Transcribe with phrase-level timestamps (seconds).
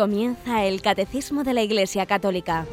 [0.00, 2.64] Comienza el Catecismo de la Iglesia Católica,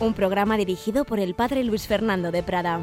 [0.00, 2.80] un programa dirigido por el Padre Luis Fernando de Prada.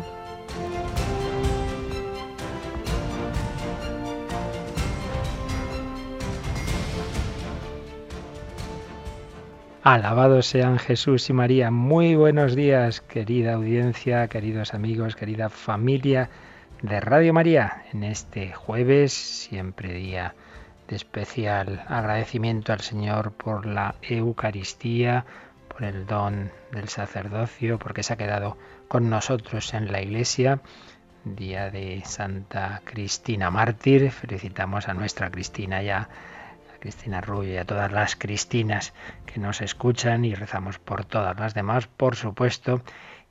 [9.81, 11.71] Alabados sean Jesús y María.
[11.71, 16.29] Muy buenos días, querida audiencia, queridos amigos, querida familia
[16.83, 17.85] de Radio María.
[17.91, 20.35] En este jueves, siempre día
[20.87, 25.25] de especial agradecimiento al Señor por la Eucaristía,
[25.67, 30.59] por el don del sacerdocio, porque se ha quedado con nosotros en la Iglesia.
[31.23, 34.11] Día de Santa Cristina Mártir.
[34.11, 36.07] Felicitamos a nuestra Cristina ya,
[36.79, 38.93] Cristina Rubio y a todas las Cristinas
[39.25, 42.81] que nos escuchan y rezamos por todas las demás, por supuesto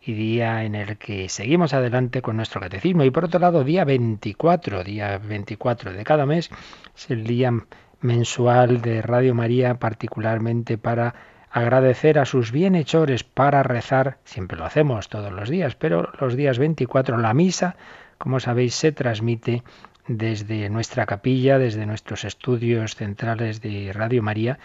[0.07, 3.05] y día en el que seguimos adelante con nuestro catecismo.
[3.05, 6.51] Y por otro lado, día 24, día 24 de cada mes,
[6.97, 7.53] es el día
[8.01, 11.15] mensual de Radio María, particularmente para
[11.51, 16.59] agradecer a sus bienhechores, para rezar, siempre lo hacemos todos los días, pero los días
[16.59, 17.77] 24 la misa,
[18.19, 19.63] como sabéis, se transmite
[20.07, 24.59] desde nuestra capilla, desde nuestros estudios centrales de Radio María.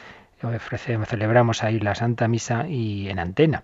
[0.44, 3.64] Ofrecemos, celebramos ahí la Santa Misa y en antena.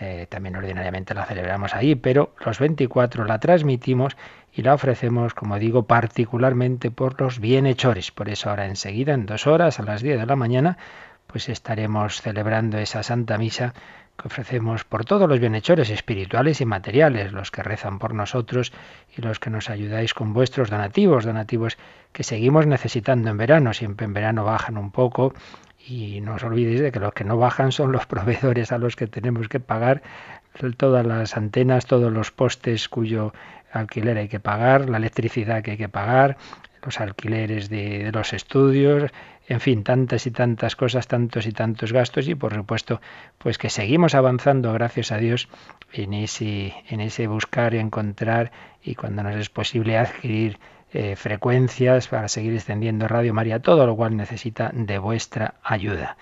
[0.00, 4.16] Eh, también ordinariamente la celebramos ahí, pero los 24 la transmitimos
[4.52, 8.10] y la ofrecemos, como digo, particularmente por los bienhechores.
[8.10, 10.78] Por eso ahora enseguida, en dos horas, a las 10 de la mañana,
[11.26, 13.74] pues estaremos celebrando esa Santa Misa
[14.16, 18.72] que ofrecemos por todos los bienhechores espirituales y materiales, los que rezan por nosotros
[19.16, 21.78] y los que nos ayudáis con vuestros donativos, donativos
[22.12, 25.34] que seguimos necesitando en verano, siempre en verano bajan un poco
[25.86, 28.96] y no os olvidéis de que los que no bajan son los proveedores a los
[28.96, 30.02] que tenemos que pagar
[30.76, 33.32] todas las antenas, todos los postes cuyo
[33.72, 36.36] alquiler hay que pagar, la electricidad que hay que pagar,
[36.84, 39.10] los alquileres de, los estudios,
[39.48, 43.00] en fin, tantas y tantas cosas, tantos y tantos gastos y por supuesto,
[43.38, 45.48] pues que seguimos avanzando, gracias a Dios,
[45.92, 48.52] en ese, en ese buscar y encontrar
[48.82, 50.58] y cuando nos es posible adquirir
[50.92, 56.16] eh, frecuencias para seguir extendiendo Radio María, todo lo cual necesita de vuestra ayuda.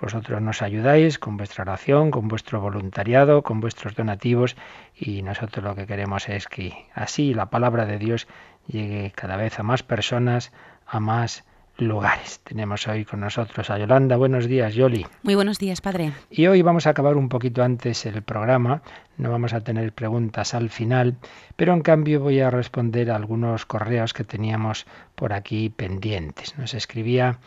[0.00, 4.56] Vosotros nos ayudáis con vuestra oración, con vuestro voluntariado, con vuestros donativos
[4.96, 8.26] y nosotros lo que queremos es que así la palabra de Dios
[8.66, 10.52] llegue cada vez a más personas,
[10.86, 11.44] a más
[11.80, 12.40] lugares.
[12.40, 14.16] Tenemos hoy con nosotros a Yolanda.
[14.16, 15.06] Buenos días, Yoli.
[15.22, 16.12] Muy buenos días, padre.
[16.30, 18.82] Y hoy vamos a acabar un poquito antes el programa.
[19.16, 21.16] No vamos a tener preguntas al final,
[21.56, 26.56] pero en cambio voy a responder a algunos correos que teníamos por aquí pendientes.
[26.58, 27.38] Nos escribía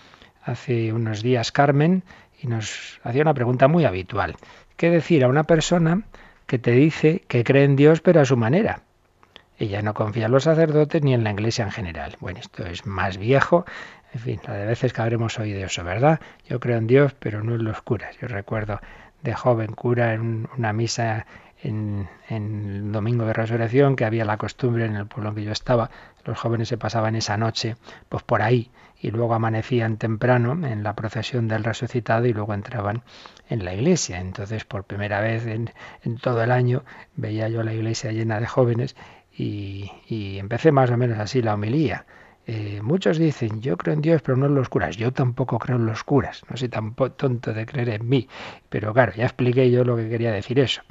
[0.43, 2.03] hace unos días Carmen
[2.41, 4.35] y nos hacía una pregunta muy habitual.
[4.77, 6.03] ¿Qué decir a una persona
[6.45, 8.81] que te dice que cree en Dios pero a su manera?
[9.59, 12.17] Ella no confía en los sacerdotes ni en la iglesia en general.
[12.19, 13.66] Bueno, esto es más viejo,
[14.13, 16.19] en fin, la de veces que habremos oído eso, ¿verdad?
[16.47, 18.16] Yo creo en Dios, pero no en los curas.
[18.22, 18.79] Yo recuerdo
[19.24, 21.25] de joven cura en una misa
[21.63, 25.52] en, el domingo de resurrección, que había la costumbre en el pueblo en que yo
[25.52, 25.90] estaba,
[26.25, 27.75] los jóvenes se pasaban esa noche
[28.09, 28.69] pues por ahí
[29.00, 33.03] y luego amanecían temprano en la procesión del resucitado y luego entraban
[33.50, 34.19] en la iglesia.
[34.19, 35.72] Entonces, por primera vez en,
[36.22, 36.84] todo el año
[37.16, 38.96] veía yo la iglesia llena de jóvenes
[39.35, 42.06] y, y empecé más o menos así la homilía.
[42.45, 44.97] Eh, muchos dicen, yo creo en Dios, pero no en los curas.
[44.97, 46.41] Yo tampoco creo en los curas.
[46.49, 48.27] No soy tan tonto de creer en mí.
[48.69, 50.81] Pero claro, ya expliqué yo lo que quería decir eso.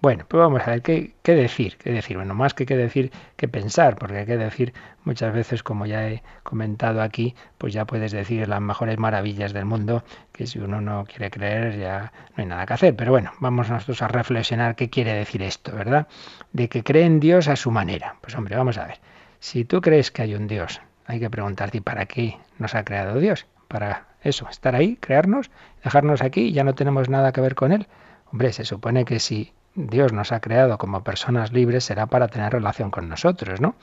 [0.00, 1.76] Bueno, pues vamos a ver, ¿qué, qué decir?
[1.76, 2.16] ¿Qué decir?
[2.16, 4.72] Bueno, más que qué decir, que pensar, porque hay que decir
[5.04, 9.66] muchas veces, como ya he comentado aquí, pues ya puedes decir las mejores maravillas del
[9.66, 12.96] mundo, que si uno no quiere creer ya no hay nada que hacer.
[12.96, 16.08] Pero bueno, vamos nosotros a reflexionar qué quiere decir esto, ¿verdad?
[16.52, 18.16] De que cree en Dios a su manera.
[18.22, 18.98] Pues hombre, vamos a ver.
[19.40, 20.80] Si tú crees que hay un Dios,
[21.12, 23.46] hay que preguntarte, ¿para qué nos ha creado Dios?
[23.68, 25.50] Para eso, estar ahí, crearnos,
[25.84, 27.86] dejarnos aquí y ya no tenemos nada que ver con Él.
[28.32, 32.52] Hombre, se supone que si Dios nos ha creado como personas libres será para tener
[32.52, 33.74] relación con nosotros, ¿no?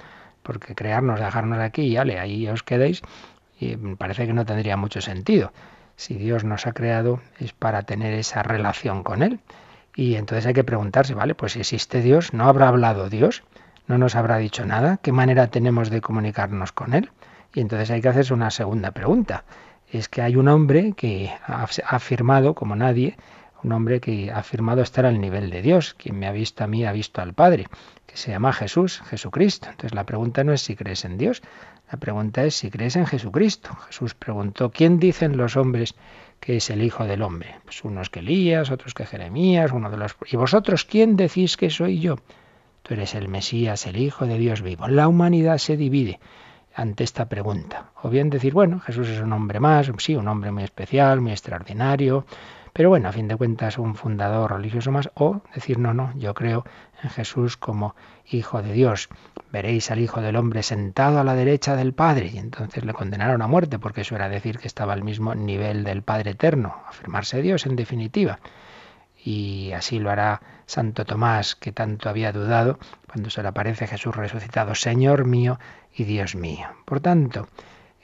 [0.43, 3.01] Porque crearnos, dejarnos aquí y ale, ahí os quedéis,
[3.59, 5.51] y me parece que no tendría mucho sentido.
[5.95, 9.39] Si Dios nos ha creado es para tener esa relación con Él.
[9.95, 11.35] Y entonces hay que preguntarse, ¿vale?
[11.35, 13.43] Pues si existe Dios, ¿no habrá hablado Dios?
[13.89, 17.09] no nos habrá dicho nada, ¿qué manera tenemos de comunicarnos con Él?
[17.53, 19.43] Y entonces hay que hacerse una segunda pregunta.
[19.91, 23.17] Es que hay un hombre que ha afirmado, como nadie,
[23.63, 25.95] un hombre que ha afirmado estar al nivel de Dios.
[25.95, 27.67] Quien me ha visto a mí ha visto al Padre,
[28.05, 29.67] que se llama Jesús, Jesucristo.
[29.69, 31.41] Entonces la pregunta no es si crees en Dios,
[31.91, 33.75] la pregunta es si crees en Jesucristo.
[33.87, 35.95] Jesús preguntó, ¿quién dicen los hombres
[36.39, 37.55] que es el Hijo del Hombre?
[37.63, 40.15] Pues unos que Elías, otros que Jeremías, uno de los...
[40.31, 42.17] ¿Y vosotros quién decís que soy yo?
[42.83, 44.87] Tú eres el Mesías, el Hijo de Dios vivo.
[44.87, 46.19] La humanidad se divide
[46.73, 47.91] ante esta pregunta.
[48.01, 51.31] O bien decir, bueno, Jesús es un hombre más, sí, un hombre muy especial, muy
[51.31, 52.25] extraordinario,
[52.73, 56.33] pero bueno, a fin de cuentas un fundador religioso más, o decir, no, no, yo
[56.33, 56.63] creo
[57.03, 57.95] en Jesús como
[58.31, 59.09] Hijo de Dios.
[59.51, 63.41] Veréis al Hijo del Hombre sentado a la derecha del Padre, y entonces le condenaron
[63.41, 67.41] a muerte, porque eso era decir que estaba al mismo nivel del Padre Eterno, afirmarse
[67.41, 68.39] Dios en definitiva.
[69.21, 72.77] Y así lo hará Santo Tomás, que tanto había dudado
[73.11, 75.59] cuando se le aparece Jesús resucitado, Señor mío
[75.95, 76.67] y Dios mío.
[76.85, 77.47] Por tanto,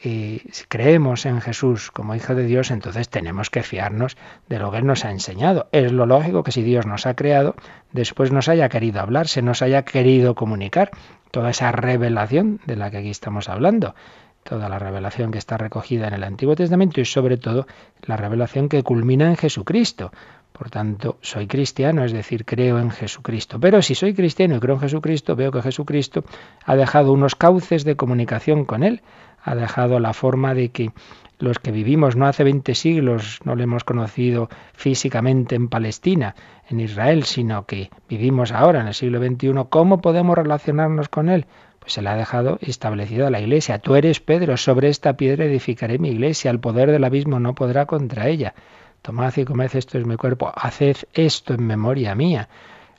[0.01, 4.17] si creemos en Jesús como Hijo de Dios, entonces tenemos que fiarnos
[4.49, 5.67] de lo que Él nos ha enseñado.
[5.71, 7.55] Es lo lógico que si Dios nos ha creado,
[7.91, 10.89] después nos haya querido hablar, se nos haya querido comunicar
[11.29, 13.93] toda esa revelación de la que aquí estamos hablando,
[14.41, 17.67] toda la revelación que está recogida en el Antiguo Testamento y sobre todo
[18.01, 20.11] la revelación que culmina en Jesucristo.
[20.57, 23.59] Por tanto, soy cristiano, es decir, creo en Jesucristo.
[23.59, 26.23] Pero si soy cristiano y creo en Jesucristo, veo que Jesucristo
[26.63, 29.01] ha dejado unos cauces de comunicación con Él
[29.45, 30.91] ha dejado la forma de que
[31.37, 36.35] los que vivimos no hace 20 siglos, no le hemos conocido físicamente en Palestina,
[36.67, 41.45] en Israel, sino que vivimos ahora en el siglo XXI, ¿cómo podemos relacionarnos con Él?
[41.79, 43.77] Pues se le ha dejado establecida la iglesia.
[43.77, 47.85] Tú eres Pedro, sobre esta piedra edificaré mi iglesia, el poder del abismo no podrá
[47.85, 48.55] contra ella.
[49.05, 52.49] Tomad y comed esto es mi cuerpo, haced esto en memoria mía.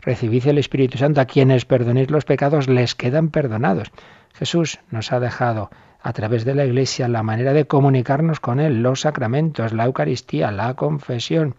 [0.01, 3.91] Recibid el Espíritu Santo, a quienes perdonéis los pecados les quedan perdonados.
[4.33, 5.69] Jesús nos ha dejado
[6.01, 10.53] a través de la Iglesia la manera de comunicarnos con Él, los sacramentos, la Eucaristía,
[10.53, 11.57] la confesión.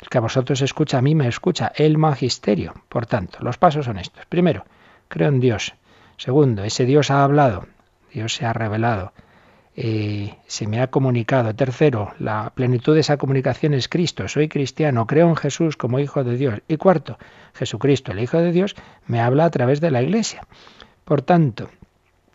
[0.00, 2.72] El que a vosotros escucha, a mí me escucha, el magisterio.
[2.88, 4.24] Por tanto, los pasos son estos.
[4.30, 4.64] Primero,
[5.08, 5.74] creo en Dios.
[6.16, 7.66] Segundo, ese Dios ha hablado,
[8.14, 9.12] Dios se ha revelado,
[9.82, 11.54] eh, se me ha comunicado.
[11.54, 14.28] Tercero, la plenitud de esa comunicación es Cristo.
[14.28, 16.60] Soy cristiano, creo en Jesús como Hijo de Dios.
[16.68, 17.18] Y cuarto,
[17.54, 20.46] Jesucristo, el Hijo de Dios, me habla a través de la Iglesia.
[21.06, 21.70] Por tanto,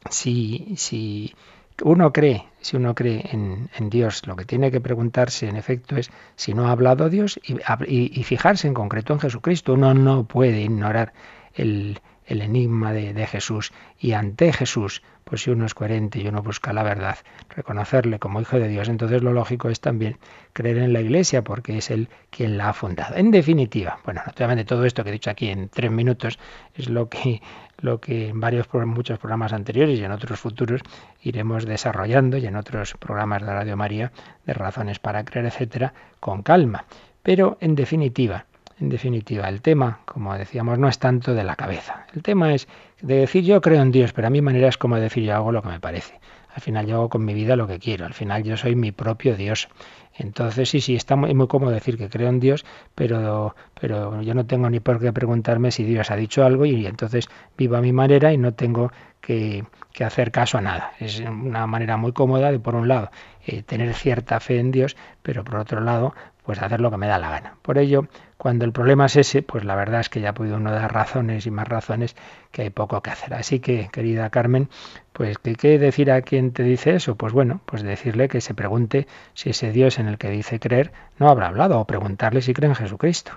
[0.09, 1.35] si, si
[1.83, 6.09] uno cree, si uno cree en, Dios, lo que tiene que preguntarse en efecto es
[6.35, 9.73] si no ha hablado Dios y, fijarse en concreto en Jesucristo.
[9.73, 11.13] Uno no puede ignorar
[11.53, 16.41] el, enigma de, de, Jesús y ante Jesús, pues si uno es coherente y uno
[16.41, 17.17] busca la verdad,
[17.49, 20.17] reconocerle como hijo de Dios, entonces lo lógico es también
[20.53, 23.15] creer en la Iglesia porque es Él quien la ha fundado.
[23.15, 26.39] En definitiva, bueno, naturalmente todo esto que he dicho aquí en tres minutos
[26.75, 27.41] es lo que
[27.79, 30.81] lo que en varios muchos programas anteriores y en otros futuros
[31.21, 34.11] iremos desarrollando y en otros programas de Radio María
[34.45, 36.85] de razones para creer, etcétera, con calma.
[37.21, 38.45] Pero en definitiva,
[38.79, 42.05] en definitiva, el tema, como decíamos, no es tanto de la cabeza.
[42.13, 42.67] El tema es
[43.01, 45.51] de decir yo creo en Dios, pero a mi manera es como decir yo hago
[45.51, 46.19] lo que me parece.
[46.53, 48.05] Al final yo hago con mi vida lo que quiero.
[48.05, 49.67] Al final yo soy mi propio Dios.
[50.13, 54.33] Entonces sí, sí, está muy, muy cómodo decir que creo en Dios, pero, pero yo
[54.33, 57.27] no tengo ni por qué preguntarme si Dios ha dicho algo y entonces
[57.57, 59.65] vivo a mi manera y no tengo que,
[59.99, 60.91] hacer caso a nada.
[60.99, 63.11] Es una manera muy cómoda de, por un lado,
[63.45, 66.13] eh, tener cierta fe en Dios, pero por otro lado,
[66.43, 67.55] pues hacer lo que me da la gana.
[67.61, 68.07] Por ello,
[68.45, 70.93] cuando el problema es ese, pues la verdad es que ya ha podido uno dar
[70.93, 72.15] razones y más razones
[72.51, 73.33] que hay poco que hacer.
[73.33, 74.69] Así que, querida Carmen,
[75.13, 77.15] pues ¿qué, decir a quien te dice eso?
[77.15, 80.91] Pues bueno, pues decirle que se pregunte si ese Dios en el que dice creer
[81.17, 83.31] no habrá hablado, o preguntarle si cree en Jesucristo.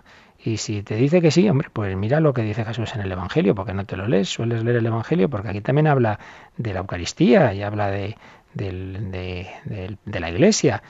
[0.44, 3.11] Y si te dice que sí, hombre, pues mira lo que dice Jesús en el
[3.11, 6.18] Evangelio, porque no te lo lees, sueles leer el Evangelio, porque aquí también habla
[6.59, 8.18] de la Eucaristía y habla de,
[8.52, 10.82] de la Iglesia.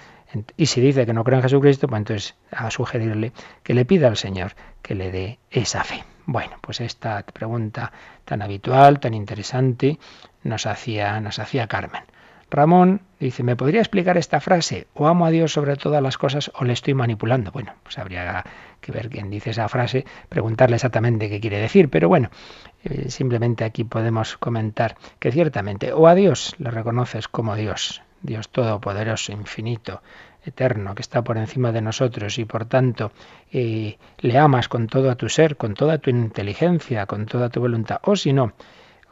[0.57, 3.33] Y si dice que no cree en Jesucristo, pues entonces a sugerirle
[3.63, 6.05] que le pida al Señor que le dé esa fe.
[6.27, 7.93] Bueno, pues esta pregunta
[8.25, 9.99] tan habitual, tan interesante,
[10.43, 12.03] nos hacía, nos hacía Carmen.
[12.51, 14.87] Ramón dice, ¿me podría explicar esta frase?
[14.95, 17.51] O amo a Dios sobre todas las cosas o le estoy manipulando.
[17.51, 18.45] Bueno, pues habría
[18.81, 22.31] que ver quién dice esa frase, preguntarle exactamente qué quiere decir, pero bueno,
[22.85, 28.49] eh, simplemente aquí podemos comentar que ciertamente o a Dios le reconoces como Dios, Dios
[28.49, 30.03] Todopoderoso, infinito,
[30.45, 33.13] eterno, que está por encima de nosotros y por tanto
[33.53, 37.61] eh, le amas con todo a tu ser, con toda tu inteligencia, con toda tu
[37.61, 38.53] voluntad, o si no,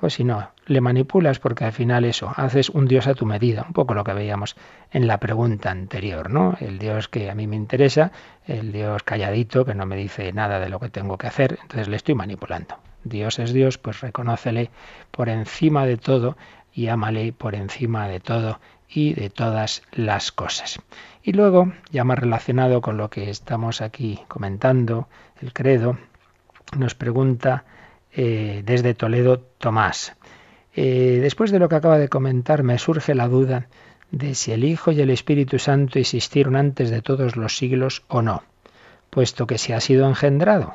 [0.01, 3.65] o si no, le manipulas porque al final eso, haces un Dios a tu medida,
[3.67, 4.57] un poco lo que veíamos
[4.91, 6.57] en la pregunta anterior, ¿no?
[6.61, 8.13] El Dios que a mí me interesa,
[8.47, 11.89] el Dios calladito, que no me dice nada de lo que tengo que hacer, entonces
[11.89, 12.77] le estoy manipulando.
[13.05, 14.71] Dios es Dios, pues reconócele
[15.13, 16.37] por encima de todo
[16.75, 20.79] y ámale por encima de todo y de todas las cosas.
[21.23, 25.09] Y luego, ya más relacionado con lo que estamos aquí comentando,
[25.41, 25.99] el credo,
[26.77, 27.65] nos pregunta
[28.13, 30.15] eh, desde Toledo Tomás.
[30.75, 33.69] Eh, después de lo que acaba de comentar, me surge la duda
[34.11, 38.23] de si el Hijo y el Espíritu Santo existieron antes de todos los siglos o
[38.23, 38.43] no,
[39.11, 40.75] puesto que si ha sido engendrado,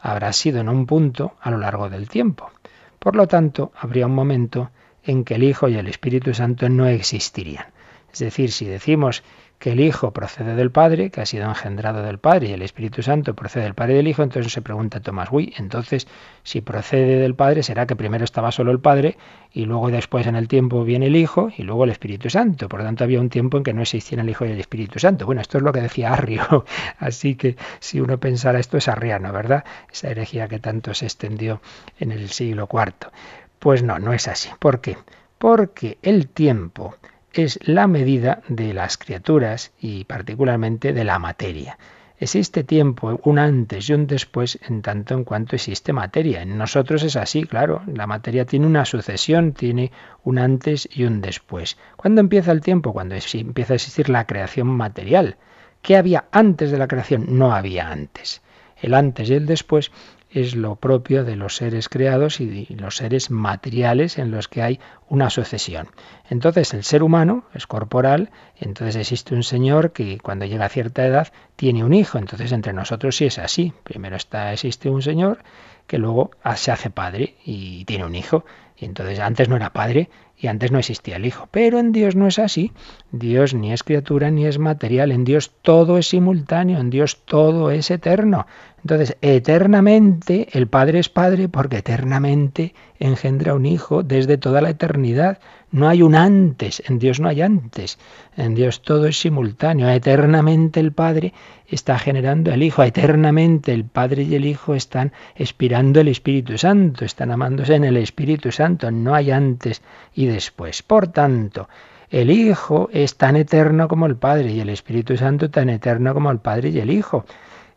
[0.00, 2.50] habrá sido en un punto a lo largo del tiempo.
[2.98, 4.70] Por lo tanto, habría un momento
[5.08, 7.64] en que el Hijo y el Espíritu Santo no existirían.
[8.12, 9.22] Es decir, si decimos
[9.58, 13.02] que el Hijo procede del Padre, que ha sido engendrado del Padre, y el Espíritu
[13.02, 16.06] Santo procede del Padre y del Hijo, entonces se pregunta Tomás, uy, entonces
[16.42, 19.16] si procede del Padre, será que primero estaba solo el Padre
[19.50, 22.68] y luego después en el tiempo viene el Hijo y luego el Espíritu Santo.
[22.68, 24.98] Por lo tanto, había un tiempo en que no existían el Hijo y el Espíritu
[24.98, 25.24] Santo.
[25.24, 26.64] Bueno, esto es lo que decía Arrio,
[26.98, 29.64] así que si uno pensara esto es arriano, ¿verdad?
[29.90, 31.60] Esa herejía que tanto se extendió
[31.98, 33.10] en el siglo IV.
[33.58, 34.50] Pues no, no es así.
[34.58, 34.96] ¿Por qué?
[35.38, 36.96] Porque el tiempo
[37.32, 41.78] es la medida de las criaturas y particularmente de la materia.
[42.20, 46.42] Existe tiempo, un antes y un después, en tanto en cuanto existe materia.
[46.42, 47.82] En nosotros es así, claro.
[47.86, 49.92] La materia tiene una sucesión, tiene
[50.24, 51.78] un antes y un después.
[51.96, 52.92] ¿Cuándo empieza el tiempo?
[52.92, 55.36] Cuando empieza a existir la creación material.
[55.80, 57.38] ¿Qué había antes de la creación?
[57.38, 58.42] No había antes.
[58.82, 59.92] El antes y el después
[60.30, 64.80] es lo propio de los seres creados y los seres materiales en los que hay
[65.08, 65.88] una sucesión.
[66.28, 71.06] Entonces el ser humano es corporal, entonces existe un señor que cuando llega a cierta
[71.06, 73.72] edad tiene un hijo, entonces entre nosotros sí es así.
[73.84, 75.38] Primero está existe un señor
[75.86, 78.44] que luego se hace padre y tiene un hijo,
[78.76, 81.48] y entonces antes no era padre y antes no existía el hijo.
[81.50, 82.72] Pero en Dios no es así.
[83.10, 85.10] Dios ni es criatura ni es material.
[85.10, 86.78] En Dios todo es simultáneo.
[86.78, 88.46] En Dios todo es eterno.
[88.82, 95.38] Entonces, eternamente el Padre es Padre porque eternamente engendra un Hijo desde toda la eternidad.
[95.70, 97.98] No hay un antes, en Dios no hay antes,
[98.36, 99.88] en Dios todo es simultáneo.
[99.90, 101.34] Eternamente el Padre
[101.68, 107.04] está generando el Hijo, eternamente el Padre y el Hijo están expirando el Espíritu Santo,
[107.04, 109.82] están amándose en el Espíritu Santo, no hay antes
[110.14, 110.82] y después.
[110.82, 111.68] Por tanto,
[112.10, 116.30] el Hijo es tan eterno como el Padre y el Espíritu Santo tan eterno como
[116.30, 117.26] el Padre y el Hijo.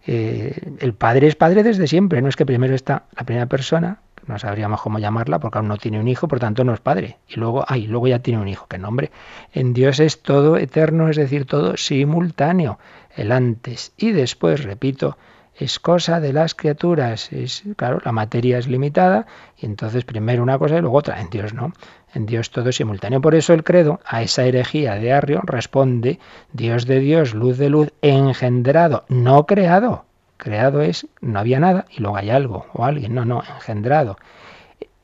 [0.07, 3.99] Eh, el Padre es Padre desde siempre, no es que primero está la primera persona,
[4.27, 7.17] no sabríamos cómo llamarla porque aún no tiene un hijo, por tanto no es padre.
[7.27, 8.67] Y luego, ay, luego ya tiene un hijo.
[8.67, 9.11] ¿Qué nombre?
[9.53, 12.79] En Dios es todo eterno, es decir, todo simultáneo.
[13.15, 15.17] El antes y después, repito,
[15.55, 17.31] es cosa de las criaturas.
[17.31, 19.27] Es, claro, la materia es limitada
[19.57, 21.21] y entonces primero una cosa y luego otra.
[21.21, 21.73] En Dios no.
[22.13, 23.21] En Dios todo es simultáneo.
[23.21, 26.19] Por eso el credo a esa herejía de Arrio responde
[26.51, 30.05] Dios de Dios, luz de luz, engendrado, no creado.
[30.37, 33.13] Creado es, no había nada y luego hay algo o alguien.
[33.13, 34.17] No, no, engendrado.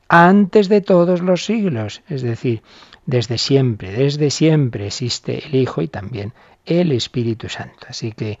[0.08, 2.62] Antes de todos los siglos, es decir,
[3.06, 6.32] desde siempre, desde siempre existe el Hijo y también
[6.68, 7.86] el Espíritu Santo.
[7.88, 8.38] Así que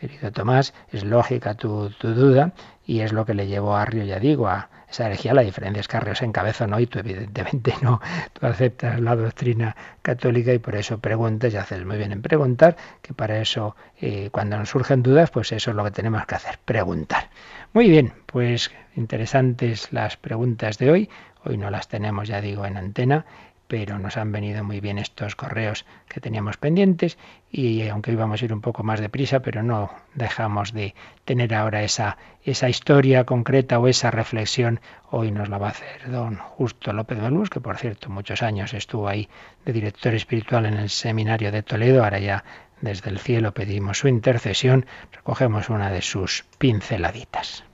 [0.00, 2.52] querido Tomás, es lógica tu, duda
[2.86, 5.34] y es lo que le llevó a Arrio, ya digo, a esa herejía.
[5.34, 6.80] La diferencia es que Arrio se encabezó, ¿no?
[6.80, 8.00] Y tú evidentemente no,
[8.32, 12.76] tú aceptas la doctrina católica y por eso preguntas y haces muy bien en preguntar,
[13.02, 16.34] que para eso eh, cuando nos surgen dudas, pues eso es lo que tenemos que
[16.34, 17.28] hacer, preguntar.
[17.72, 21.10] Muy bien, pues interesantes las preguntas de hoy.
[21.44, 23.24] Hoy no las tenemos, ya digo, en antena
[23.70, 27.16] pero nos han venido muy bien estos correos que teníamos pendientes
[27.52, 31.84] y aunque íbamos a ir un poco más deprisa, pero no dejamos de tener ahora
[31.84, 34.80] esa, esa historia concreta o esa reflexión.
[35.08, 38.74] Hoy nos la va a hacer don Justo López Luz, que por cierto muchos años
[38.74, 39.28] estuvo ahí
[39.64, 42.42] de director espiritual en el seminario de Toledo, ahora ya
[42.80, 47.69] desde el cielo pedimos su intercesión, recogemos una de sus pinceladitas.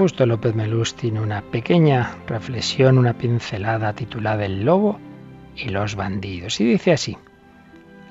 [0.00, 4.98] Justo López Melús tiene una pequeña reflexión, una pincelada titulada El lobo
[5.54, 6.58] y los bandidos.
[6.58, 7.18] Y dice así,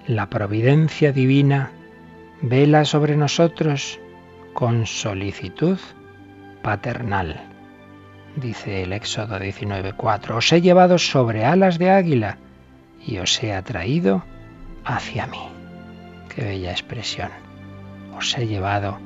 [0.05, 1.71] la providencia divina
[2.43, 3.99] vela sobre nosotros
[4.53, 5.79] con solicitud
[6.61, 7.41] paternal.
[8.35, 12.37] Dice el Éxodo 19.4, os he llevado sobre alas de águila
[13.03, 14.23] y os he atraído
[14.85, 15.41] hacia mí.
[16.35, 17.31] Qué bella expresión.
[18.15, 18.99] Os he llevado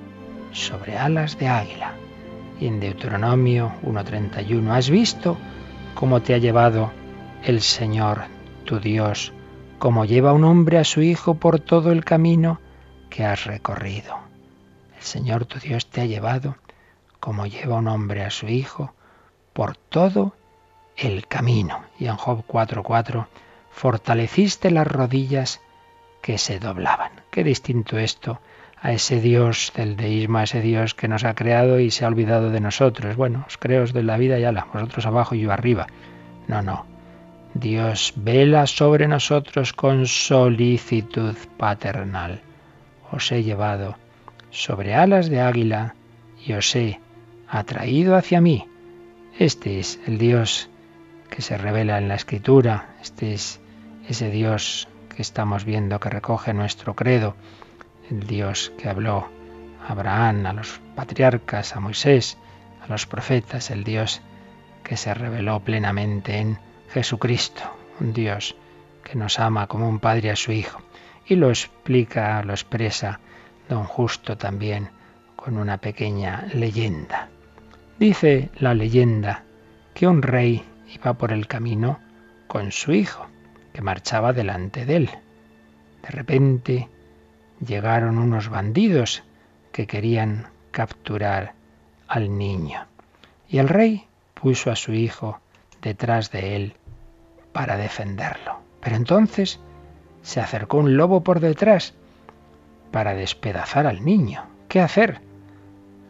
[0.51, 1.93] sobre alas de águila
[2.67, 5.37] en Deuteronomio 1.31, ¿has visto
[5.95, 6.91] cómo te ha llevado
[7.43, 8.23] el Señor,
[8.63, 9.33] tu Dios,
[9.79, 12.61] cómo lleva un hombre a su hijo por todo el camino
[13.09, 14.17] que has recorrido?
[14.95, 16.55] El Señor, tu Dios, te ha llevado
[17.19, 18.93] como lleva un hombre a su hijo
[19.51, 20.33] por todo
[20.95, 21.83] el camino.
[21.99, 23.27] Y en Job 4.4,
[23.71, 25.61] fortaleciste las rodillas
[26.21, 27.11] que se doblaban.
[27.29, 28.39] Qué distinto esto
[28.83, 32.09] a ese Dios del deísmo, a ese Dios que nos ha creado y se ha
[32.09, 33.15] olvidado de nosotros.
[33.15, 35.87] Bueno, os creos de la vida y ala, vosotros abajo y yo arriba.
[36.49, 36.85] No, no.
[37.53, 42.41] Dios vela sobre nosotros con solicitud paternal.
[43.09, 43.95] Os he llevado
[44.49, 45.95] sobre alas de águila
[46.45, 46.99] y os he
[47.47, 48.67] atraído hacia mí.
[49.39, 50.69] Este es el Dios
[51.29, 52.95] que se revela en la Escritura.
[53.01, 53.61] Este es
[54.09, 57.35] ese Dios que estamos viendo que recoge nuestro credo.
[58.13, 59.27] El Dios que habló
[59.83, 62.37] a Abraham, a los patriarcas, a Moisés,
[62.85, 63.71] a los profetas.
[63.71, 64.21] El Dios
[64.83, 66.59] que se reveló plenamente en
[66.91, 67.63] Jesucristo.
[67.99, 68.55] Un Dios
[69.03, 70.79] que nos ama como un padre a su hijo.
[71.25, 73.19] Y lo explica, lo expresa
[73.67, 74.91] don Justo también
[75.35, 77.29] con una pequeña leyenda.
[77.97, 79.43] Dice la leyenda
[79.95, 81.99] que un rey iba por el camino
[82.45, 83.25] con su hijo,
[83.73, 85.09] que marchaba delante de él.
[86.03, 86.89] De repente
[87.65, 89.23] llegaron unos bandidos
[89.71, 91.53] que querían capturar
[92.07, 92.85] al niño.
[93.47, 95.39] Y el rey puso a su hijo
[95.81, 96.75] detrás de él
[97.51, 98.59] para defenderlo.
[98.81, 99.59] Pero entonces
[100.21, 101.93] se acercó un lobo por detrás
[102.91, 104.45] para despedazar al niño.
[104.67, 105.21] ¿Qué hacer?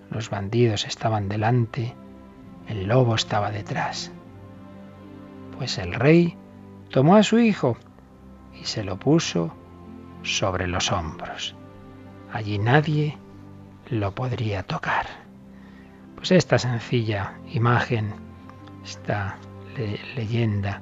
[0.09, 1.95] Los bandidos estaban delante,
[2.67, 4.11] el lobo estaba detrás.
[5.57, 6.37] Pues el rey
[6.89, 7.77] tomó a su hijo
[8.53, 9.53] y se lo puso
[10.23, 11.55] sobre los hombros.
[12.31, 13.17] Allí nadie
[13.89, 15.05] lo podría tocar.
[16.15, 18.13] Pues esta sencilla imagen,
[18.83, 19.37] esta
[20.15, 20.81] leyenda,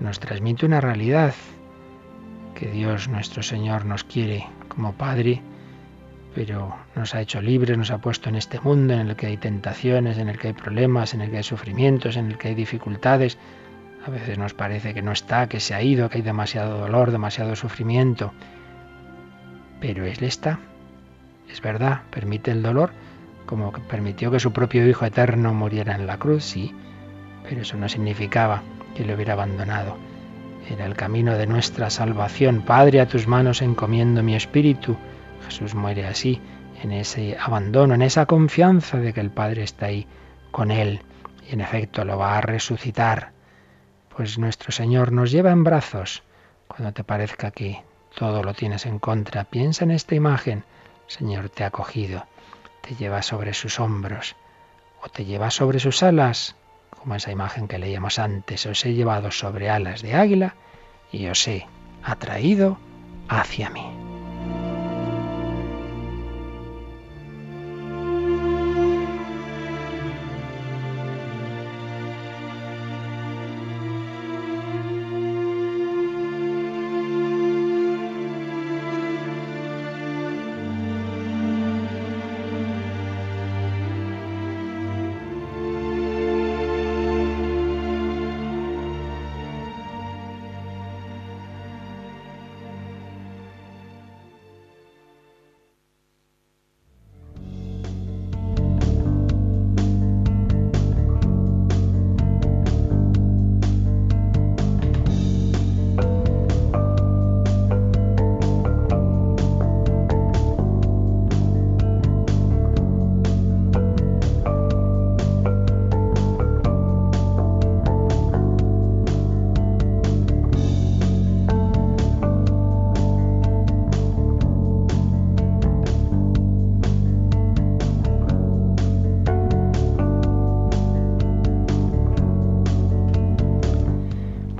[0.00, 1.34] nos transmite una realidad
[2.54, 5.42] que Dios nuestro Señor nos quiere como Padre,
[6.34, 9.36] pero nos ha hecho libres, nos ha puesto en este mundo en el que hay
[9.36, 12.54] tentaciones, en el que hay problemas, en el que hay sufrimientos, en el que hay
[12.54, 13.38] dificultades.
[14.06, 17.10] A veces nos parece que no está, que se ha ido, que hay demasiado dolor,
[17.10, 18.32] demasiado sufrimiento.
[19.86, 20.60] Pero Él está.
[21.52, 22.90] Es verdad, permite el dolor,
[23.44, 26.74] como permitió que su propio Hijo Eterno muriera en la cruz, sí,
[27.46, 28.62] pero eso no significaba
[28.94, 29.98] que le hubiera abandonado.
[30.70, 32.62] Era el camino de nuestra salvación.
[32.62, 34.96] Padre, a tus manos encomiendo mi espíritu.
[35.44, 36.40] Jesús muere así,
[36.82, 40.06] en ese abandono, en esa confianza de que el Padre está ahí
[40.50, 41.02] con él
[41.46, 43.32] y en efecto lo va a resucitar.
[44.16, 46.22] Pues nuestro Señor nos lleva en brazos
[46.68, 47.82] cuando te parezca que
[48.14, 49.44] todo lo tienes en contra.
[49.44, 50.64] Piensa en esta imagen.
[51.06, 52.26] Señor te ha cogido,
[52.80, 54.36] te lleva sobre sus hombros
[55.02, 56.56] o te lleva sobre sus alas
[57.04, 60.54] como esa imagen que leíamos antes, os he llevado sobre alas de águila
[61.12, 61.66] y os he
[62.02, 62.78] atraído
[63.28, 64.03] hacia mí.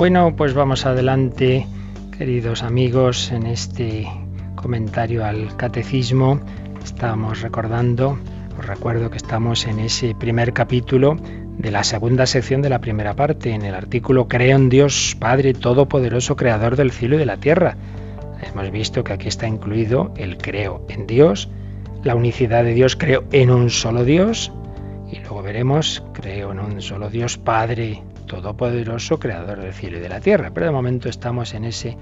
[0.04, 1.66] Bueno, pues vamos adelante,
[2.18, 4.06] queridos amigos, en este
[4.54, 6.42] comentario al catecismo.
[6.84, 8.18] Estamos recordando,
[8.58, 11.16] os recuerdo que estamos en ese primer capítulo
[11.56, 15.54] de la segunda sección de la primera parte, en el artículo Creo en Dios Padre
[15.54, 17.78] Todopoderoso, Creador del cielo y de la tierra.
[18.42, 21.48] Hemos visto que aquí está incluido el creo en Dios,
[22.02, 24.52] la unicidad de Dios, creo en un solo Dios,
[25.10, 28.02] y luego veremos, creo en un solo Dios Padre
[28.34, 30.50] todopoderoso, creador del cielo y de la tierra.
[30.52, 31.96] Pero de momento estamos en ese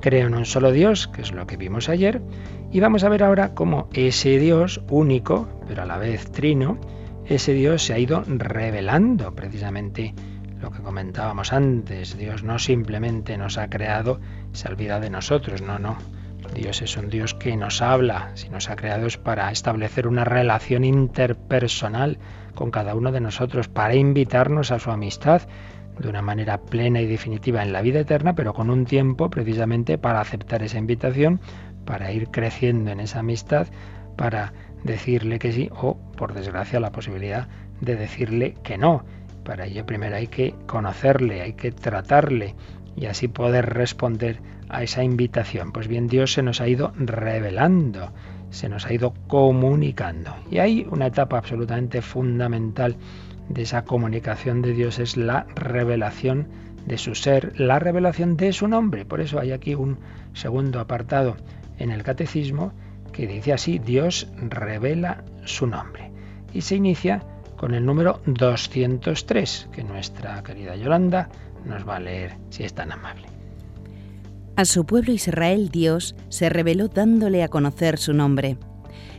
[0.00, 2.20] creo en un solo Dios, que es lo que vimos ayer,
[2.70, 6.78] y vamos a ver ahora cómo ese Dios único, pero a la vez trino,
[7.24, 10.14] ese Dios se ha ido revelando precisamente
[10.60, 12.18] lo que comentábamos antes.
[12.18, 14.20] Dios no simplemente nos ha creado,
[14.52, 15.96] se olvida de nosotros, no, no.
[16.54, 20.24] Dios es un Dios que nos habla, si nos ha creado es para establecer una
[20.24, 22.18] relación interpersonal
[22.54, 25.42] con cada uno de nosotros, para invitarnos a su amistad
[25.98, 29.98] de una manera plena y definitiva en la vida eterna, pero con un tiempo precisamente
[29.98, 31.40] para aceptar esa invitación,
[31.84, 33.66] para ir creciendo en esa amistad,
[34.16, 34.52] para
[34.82, 37.48] decirle que sí o, por desgracia, la posibilidad
[37.80, 39.04] de decirle que no.
[39.44, 42.54] Para ello primero hay que conocerle, hay que tratarle
[42.96, 45.72] y así poder responder a esa invitación.
[45.72, 48.12] Pues bien, Dios se nos ha ido revelando,
[48.50, 50.34] se nos ha ido comunicando.
[50.50, 52.96] Y hay una etapa absolutamente fundamental
[53.48, 56.48] de esa comunicación de Dios, es la revelación
[56.86, 59.04] de su ser, la revelación de su nombre.
[59.04, 59.98] Por eso hay aquí un
[60.32, 61.36] segundo apartado
[61.78, 62.72] en el catecismo
[63.12, 66.10] que dice así, Dios revela su nombre.
[66.52, 67.24] Y se inicia
[67.56, 71.28] con el número 203, que nuestra querida Yolanda
[71.64, 73.26] nos va a leer si es tan amable.
[74.56, 78.56] A su pueblo Israel Dios se reveló dándole a conocer su nombre.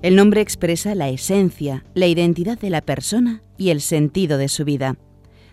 [0.01, 4.65] El nombre expresa la esencia, la identidad de la persona y el sentido de su
[4.65, 4.97] vida.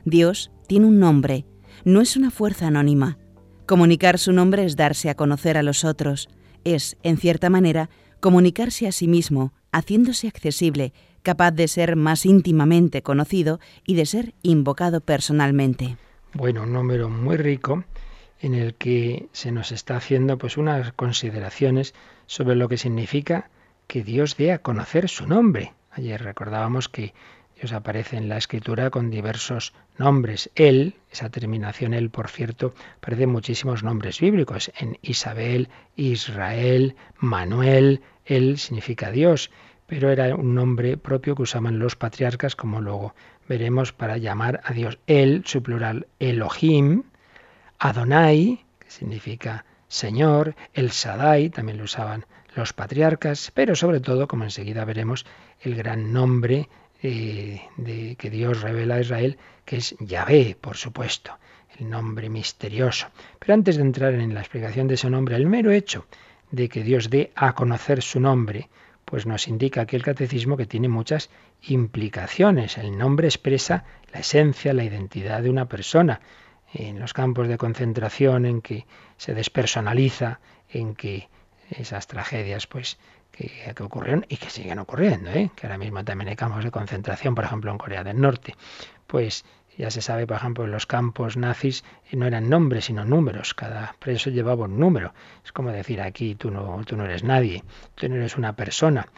[0.05, 1.45] Dios tiene un nombre,
[1.85, 3.19] no es una fuerza anónima.
[3.67, 6.29] Comunicar su nombre es darse a conocer a los otros,
[6.65, 13.03] es, en cierta manera, comunicarse a sí mismo, haciéndose accesible, capaz de ser más íntimamente
[13.03, 15.97] conocido y de ser invocado personalmente.
[16.35, 17.85] Bueno, un número muy rico
[18.41, 21.95] en el que se nos está haciendo pues unas consideraciones
[22.27, 23.51] sobre lo que significa
[23.93, 25.75] que Dios dé a conocer su nombre.
[25.91, 27.13] Ayer recordábamos que
[27.55, 30.51] Dios aparece en la escritura con diversos nombres.
[30.55, 34.73] Él, esa terminación él, por cierto, aparece muchísimos nombres bíblicos.
[34.79, 39.51] En Isabel, Israel, Manuel, él significa Dios,
[39.87, 43.15] pero era un nombre propio que usaban los patriarcas, como luego
[43.47, 45.01] veremos, para llamar a Dios.
[45.07, 47.03] Él, su plural, Elohim,
[47.79, 54.45] Adonai, que significa Señor, el Sadai, también lo usaban los patriarcas, pero sobre todo, como
[54.45, 55.25] enseguida veremos,
[55.61, 56.69] el gran nombre
[57.03, 61.39] eh, de, que Dios revela a Israel, que es Yahvé, por supuesto,
[61.79, 63.09] el nombre misterioso.
[63.39, 66.07] Pero antes de entrar en la explicación de ese nombre, el mero hecho
[66.51, 68.69] de que Dios dé a conocer su nombre,
[69.05, 71.31] pues nos indica aquí el catecismo que tiene muchas
[71.63, 72.79] implicaciones.
[72.79, 76.21] El nombre expresa la esencia, la identidad de una persona.
[76.73, 78.87] En los campos de concentración, en que
[79.17, 81.29] se despersonaliza, en que
[81.77, 82.99] esas tragedias, pues
[83.31, 85.51] que, ocurrieron y que siguen ocurriendo, ¿eh?
[85.57, 88.55] que ahora mismo también hay campos de concentración, por ejemplo en Corea del Norte,
[89.07, 89.45] pues
[89.79, 91.83] ya se sabe, por ejemplo, en los campos nazis
[92.13, 93.55] no eran nombres, sino números.
[93.55, 95.15] Cada preso llevaba un número.
[95.45, 99.09] Es como decir aquí, tú no, tú no eres nadie, tú no eres una persona.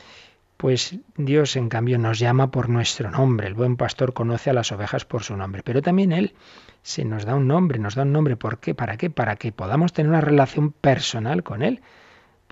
[0.56, 3.48] Pues Dios, en cambio, nos llama por nuestro nombre.
[3.48, 5.62] El buen pastor conoce a las ovejas por su nombre.
[5.64, 6.34] Pero también Él
[6.82, 8.36] se nos da un nombre, nos da un nombre.
[8.36, 8.74] ¿Por qué?
[8.74, 9.10] ¿Para qué?
[9.10, 11.82] Para que podamos tener una relación personal con Él.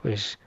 [0.03, 0.39] Pues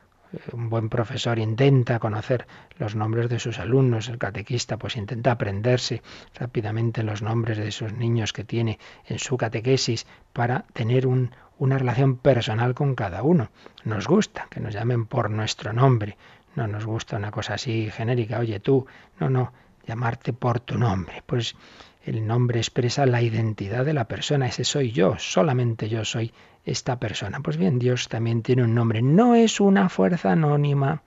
[0.52, 2.46] un buen profesor intenta conocer
[2.78, 6.02] los nombres de sus alumnos, el catequista pues intenta aprenderse
[6.34, 12.18] rápidamente los nombres de esos niños que tiene en su catequesis para tener una relación
[12.18, 13.50] personal con cada uno.
[13.86, 16.18] Nos gusta que nos llamen por nuestro nombre,
[16.56, 18.86] no nos gusta una cosa así genérica, oye tú,
[19.20, 19.54] no, no,
[19.88, 21.24] llamarte por tu nombre.
[21.26, 21.56] Pues
[22.04, 26.34] el nombre expresa la identidad de la persona, ese soy yo, solamente yo soy
[26.66, 27.40] esta persona.
[27.42, 31.04] Pues bien, Dios también tiene un nombre, no es una fuerza anónima.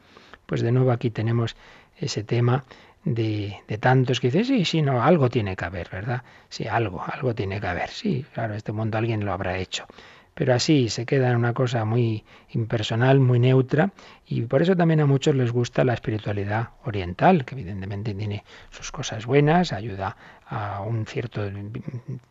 [0.46, 1.56] Pues de nuevo aquí tenemos
[1.96, 2.64] ese tema
[3.04, 6.22] de, de, tantos que dicen, sí, sí, no, algo tiene que haber, ¿verdad?
[6.48, 7.90] Sí, algo, algo tiene que haber.
[7.90, 9.86] Sí, claro, este mundo alguien lo habrá hecho
[10.38, 13.90] pero así se queda en una cosa muy impersonal, muy neutra,
[14.24, 18.92] y por eso también a muchos les gusta la espiritualidad oriental, que evidentemente tiene sus
[18.92, 21.42] cosas buenas, ayuda a un cierto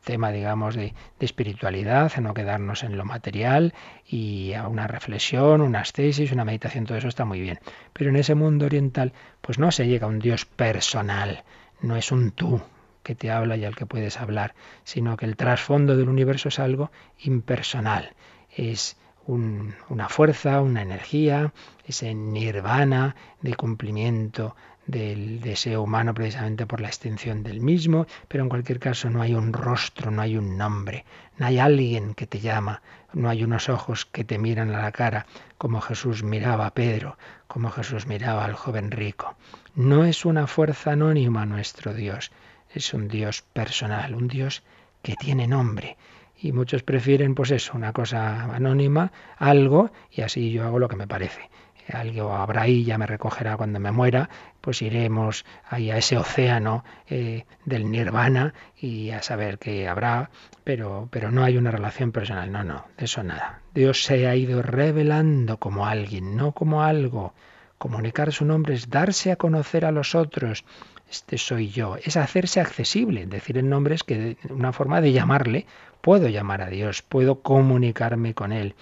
[0.05, 3.73] tema, digamos, de, espiritualidad, a no quedarnos en lo material,
[4.07, 7.59] y a una reflexión, unas tesis, una meditación, todo eso está muy bien.
[7.91, 11.43] Pero en ese mundo oriental, pues no se llega a un Dios personal,
[11.81, 12.61] no es un tú,
[13.07, 16.59] que te habla y al que puedes hablar, sino que el trasfondo del universo es
[16.59, 18.11] algo impersonal,
[18.53, 21.53] es una fuerza, una energía,
[21.85, 28.49] ese nirvana de cumplimiento del deseo humano precisamente por la extensión del mismo, pero en
[28.49, 31.05] cualquier caso no hay un rostro, no hay un nombre,
[31.37, 32.81] no hay alguien que te llama,
[33.13, 37.17] no hay unos ojos que te miran a la cara como Jesús miraba a Pedro,
[37.47, 39.35] como Jesús miraba al joven rico.
[39.75, 42.31] No es una fuerza anónima nuestro Dios,
[42.73, 44.63] es un Dios personal, un Dios
[45.01, 45.97] que tiene nombre.
[46.39, 50.95] Y muchos prefieren, pues eso, una cosa anónima, algo, y así yo hago lo que
[50.95, 51.49] me parece.
[51.91, 56.83] Algo habrá ahí, ya me recogerá cuando me muera, pues iremos ahí a ese océano
[57.09, 60.29] eh, del nirvana y a saber qué habrá,
[60.65, 63.61] pero, pero no hay una relación personal, no, no, de eso nada.
[63.73, 67.33] Dios se ha ido revelando como alguien, no como algo.
[67.77, 70.65] Comunicar su nombre es darse a conocer a los otros,
[71.09, 73.25] este soy yo, es hacerse accesible.
[73.25, 75.65] Decir el nombre es que una forma de llamarle,
[76.01, 78.75] puedo llamar a Dios, puedo comunicarme con Él.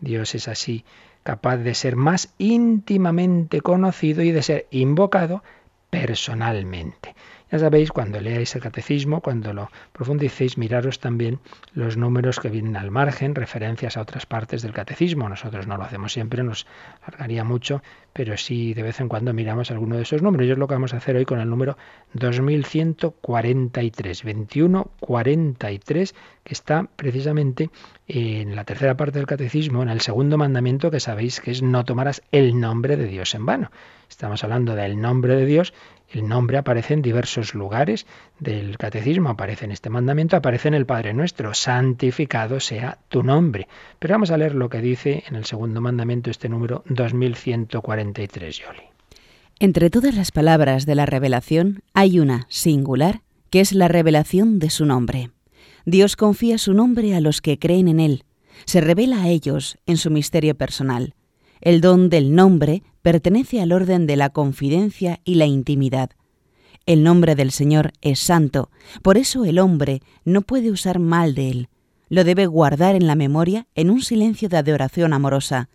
[0.00, 0.84] Dios es así,
[1.22, 5.42] capaz de ser más íntimamente conocido y de ser invocado
[5.90, 7.14] personalmente.
[7.52, 11.38] Ya sabéis, cuando leáis el catecismo, cuando lo profundicéis, miraros también
[11.74, 15.28] los números que vienen al margen, referencias a otras partes del catecismo.
[15.28, 16.66] Nosotros no lo hacemos siempre, nos
[17.06, 17.82] largaría mucho,
[18.14, 20.46] pero sí de vez en cuando miramos alguno de esos números.
[20.46, 21.76] Y es lo que vamos a hacer hoy con el número
[22.14, 27.68] 2143, 2143, que está precisamente
[28.08, 31.84] en la tercera parte del catecismo, en el segundo mandamiento que sabéis que es no
[31.84, 33.70] tomarás el nombre de Dios en vano.
[34.08, 35.72] Estamos hablando del nombre de Dios.
[36.12, 38.06] El nombre aparece en diversos lugares
[38.38, 43.66] del catecismo, aparece en este mandamiento, aparece en el Padre Nuestro, santificado sea tu nombre.
[43.98, 48.82] Pero vamos a leer lo que dice en el segundo mandamiento este número 2143, Yoli.
[49.58, 54.68] Entre todas las palabras de la revelación hay una singular, que es la revelación de
[54.70, 55.30] su nombre.
[55.86, 58.24] Dios confía su nombre a los que creen en Él,
[58.64, 61.14] se revela a ellos en su misterio personal.
[61.60, 66.10] El don del nombre pertenece al orden de la confidencia y la intimidad.
[66.86, 68.70] El nombre del Señor es santo,
[69.02, 71.68] por eso el hombre no puede usar mal de él.
[72.08, 75.68] Lo debe guardar en la memoria en un silencio de adoración amorosa.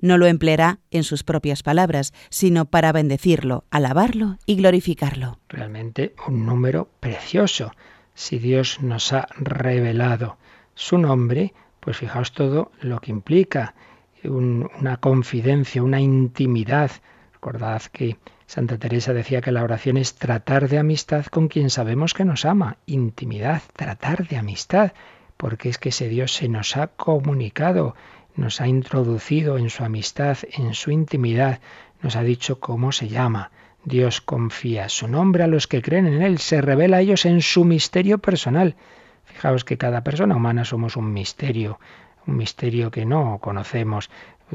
[0.00, 5.38] No lo empleará en sus propias palabras, sino para bendecirlo, alabarlo y glorificarlo.
[5.48, 7.72] Realmente un número precioso.
[8.14, 10.36] Si Dios nos ha revelado
[10.74, 13.74] su nombre, pues fijaos todo lo que implica
[14.24, 16.90] una confidencia, una intimidad.
[17.32, 22.14] Recordad que Santa Teresa decía que la oración es tratar de amistad con quien sabemos
[22.14, 22.78] que nos ama.
[22.86, 24.92] Intimidad, tratar de amistad,
[25.36, 27.94] porque es que ese Dios se nos ha comunicado,
[28.36, 31.60] nos ha introducido en su amistad, en su intimidad,
[32.02, 33.52] nos ha dicho cómo se llama.
[33.84, 37.40] Dios confía su nombre a los que creen en Él, se revela a ellos en
[37.40, 38.76] su misterio personal.
[39.24, 41.78] Fijaos que cada persona humana somos un misterio
[42.30, 44.10] un misterio que no conocemos.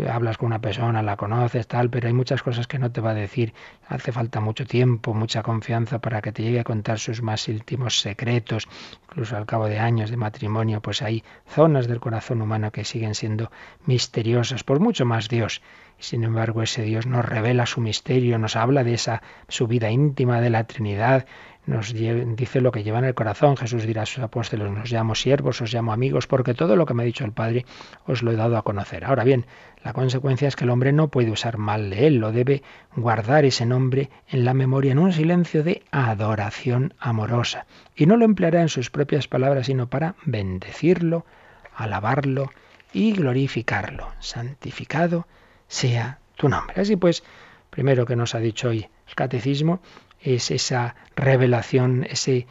[0.09, 3.11] Hablas con una persona, la conoces, tal, pero hay muchas cosas que no te va
[3.11, 3.53] a decir.
[3.87, 8.01] Hace falta mucho tiempo, mucha confianza para que te llegue a contar sus más íntimos
[8.01, 8.67] secretos.
[9.09, 13.15] Incluso al cabo de años de matrimonio, pues hay zonas del corazón humano que siguen
[13.15, 13.51] siendo
[13.85, 15.61] misteriosas, por mucho más Dios.
[15.97, 20.41] Sin embargo, ese Dios nos revela su misterio, nos habla de esa su vida íntima
[20.41, 21.25] de la Trinidad,
[21.65, 23.57] nos dice lo que lleva en el corazón.
[23.57, 26.93] Jesús dirá a sus apóstoles, nos llamo siervos, os llamo amigos, porque todo lo que
[26.93, 27.65] me ha dicho el Padre
[28.05, 29.05] os lo he dado a conocer.
[29.05, 29.45] Ahora bien,
[29.83, 32.63] la consecuencia es que el hombre no puede usar mal de él, lo debe
[32.95, 37.65] guardar ese nombre en la memoria en un silencio de adoración amorosa.
[37.95, 41.25] Y no lo empleará en sus propias palabras, sino para bendecirlo,
[41.75, 42.51] alabarlo
[42.93, 44.07] y glorificarlo.
[44.19, 45.27] Santificado
[45.67, 46.81] sea tu nombre.
[46.81, 47.23] Así pues,
[47.69, 49.81] primero que nos ha dicho hoy el catecismo,
[50.25, 52.47] es esa revelación, ese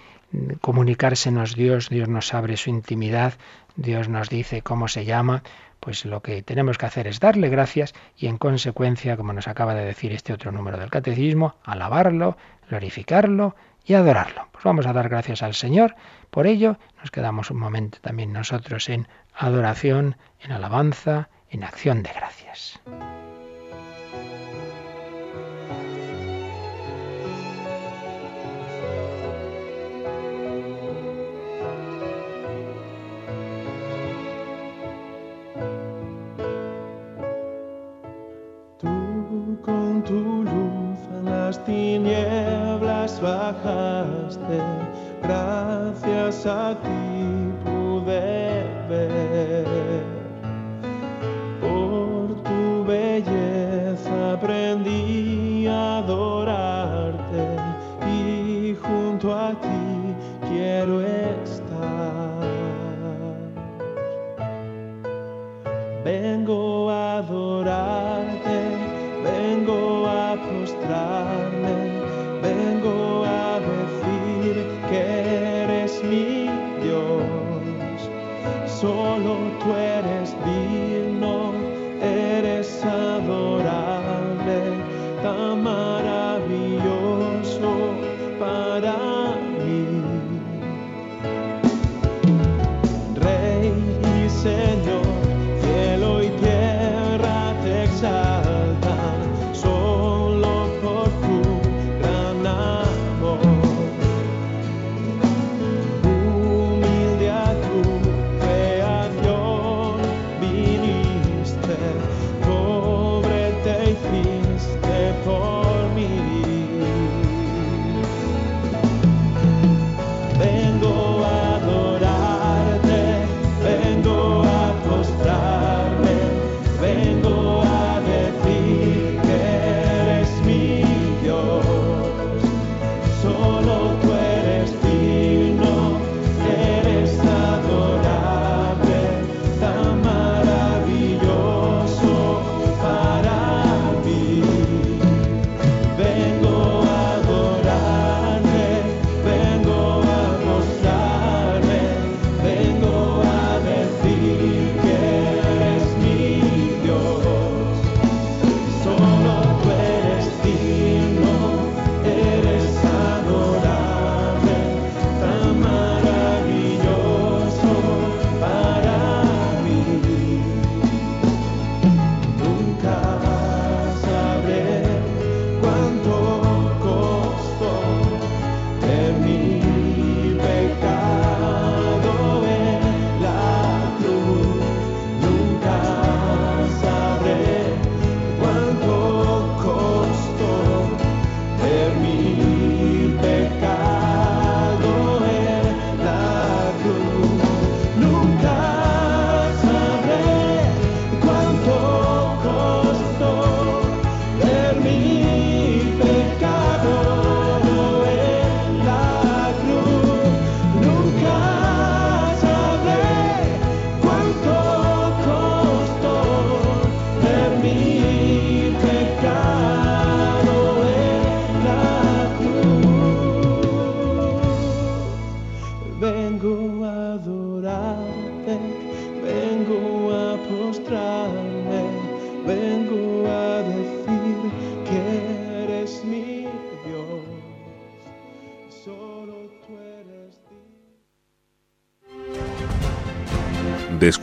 [0.61, 3.35] comunicársenos Dios, Dios nos abre su intimidad,
[3.77, 5.43] Dios nos dice cómo se llama,
[5.81, 9.75] pues lo que tenemos que hacer es darle gracias y en consecuencia, como nos acaba
[9.75, 12.37] de decir este otro número del catecismo, alabarlo,
[12.69, 14.49] glorificarlo y adorarlo.
[14.53, 15.95] Pues vamos a dar gracias al Señor.
[16.31, 22.11] Por ello, nos quedamos un momento también nosotros en adoración, en alabanza, en acción de
[22.13, 22.81] gracias.
[43.20, 44.61] Bajaste,
[45.22, 49.94] gracias a ti pude ver.
[78.85, 79.44] Solo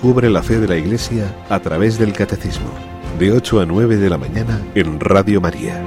[0.02, 2.72] Descubre la fe de la Iglesia a través del Catecismo,
[3.20, 5.80] de 8 a 9 de la mañana en Radio María.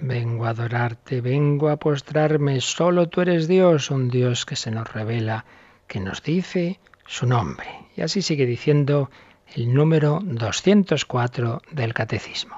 [0.00, 4.90] Vengo a adorarte, vengo a postrarme, solo tú eres Dios, un Dios que se nos
[4.90, 5.44] revela,
[5.86, 7.68] que nos dice su nombre.
[7.94, 9.10] Y así sigue diciendo
[9.54, 12.56] el número 204 del Catecismo.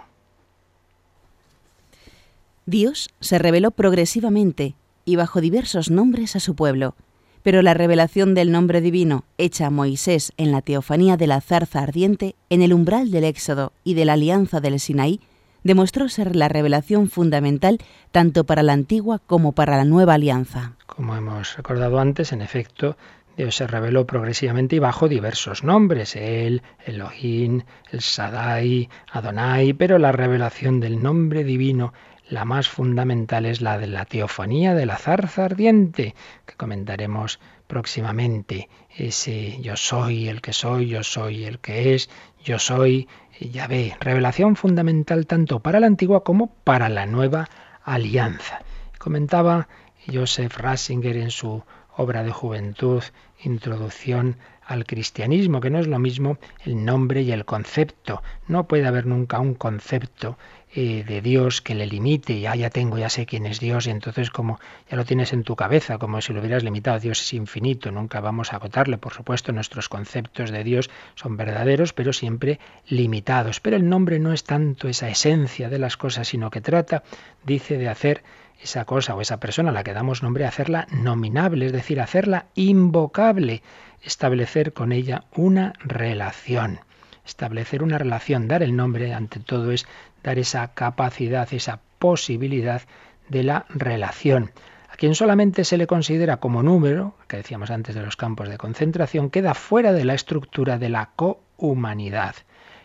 [2.67, 6.95] Dios se reveló progresivamente y bajo diversos nombres a su pueblo,
[7.43, 11.81] pero la revelación del nombre divino hecha a Moisés en la teofanía de la zarza
[11.81, 15.21] ardiente, en el umbral del Éxodo y de la alianza del Sinaí,
[15.65, 17.79] demostró ser la revelación fundamental
[18.11, 20.73] tanto para la antigua como para la nueva alianza.
[20.87, 22.97] Como hemos recordado antes, en efecto,
[23.37, 30.13] Dios se reveló progresivamente y bajo diversos nombres, el Elohim, el Sadai, Adonai, pero la
[30.13, 31.95] revelación del nombre divino
[32.33, 36.15] la más fundamental es la de la teofanía de la zarza ardiente,
[36.47, 38.71] que comentaremos próximamente.
[38.97, 42.09] Ese yo soy el que soy, yo soy el que es,
[42.43, 43.07] yo soy
[43.39, 43.99] Yahvé.
[44.01, 47.51] Revelación fundamental tanto para la antigua como para la nueva
[47.85, 48.63] alianza.
[48.97, 49.69] Comentaba
[50.11, 51.63] Joseph Ratzinger en su
[51.99, 53.03] obra de juventud,
[53.45, 58.23] Introducción al cristianismo, que no es lo mismo el nombre y el concepto.
[58.47, 60.39] No puede haber nunca un concepto
[60.75, 63.91] eh, de Dios que le limite, ya, ya tengo, ya sé quién es Dios, y
[63.91, 64.59] entonces como
[64.91, 68.21] ya lo tienes en tu cabeza, como si lo hubieras limitado, Dios es infinito, nunca
[68.21, 73.61] vamos a agotarle, por supuesto nuestros conceptos de Dios son verdaderos, pero siempre limitados.
[73.61, 77.03] Pero el nombre no es tanto esa esencia de las cosas, sino que trata,
[77.45, 78.23] dice, de hacer
[78.63, 82.47] esa cosa o esa persona a la que damos nombre, hacerla nominable, es decir, hacerla
[82.55, 83.63] invocable,
[84.03, 86.81] establecer con ella una relación.
[87.25, 89.87] Establecer una relación, dar el nombre, ante todo, es
[90.23, 92.83] dar esa capacidad, esa posibilidad
[93.29, 94.51] de la relación.
[94.89, 98.59] A quien solamente se le considera como número, que decíamos antes de los campos de
[98.59, 102.35] concentración, queda fuera de la estructura de la cohumanidad.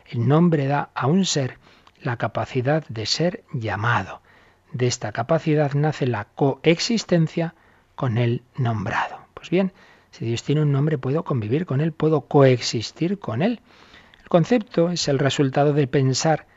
[0.06, 1.58] El nombre da a un ser
[2.02, 4.22] la capacidad de ser llamado.
[4.72, 7.56] De esta capacidad nace la coexistencia
[7.96, 9.18] con el nombrado.
[9.34, 9.74] Pues bien,
[10.12, 13.60] si Dios tiene un nombre, puedo convivir con él, puedo coexistir con él.
[14.28, 16.48] El concepto es el resultado de pensar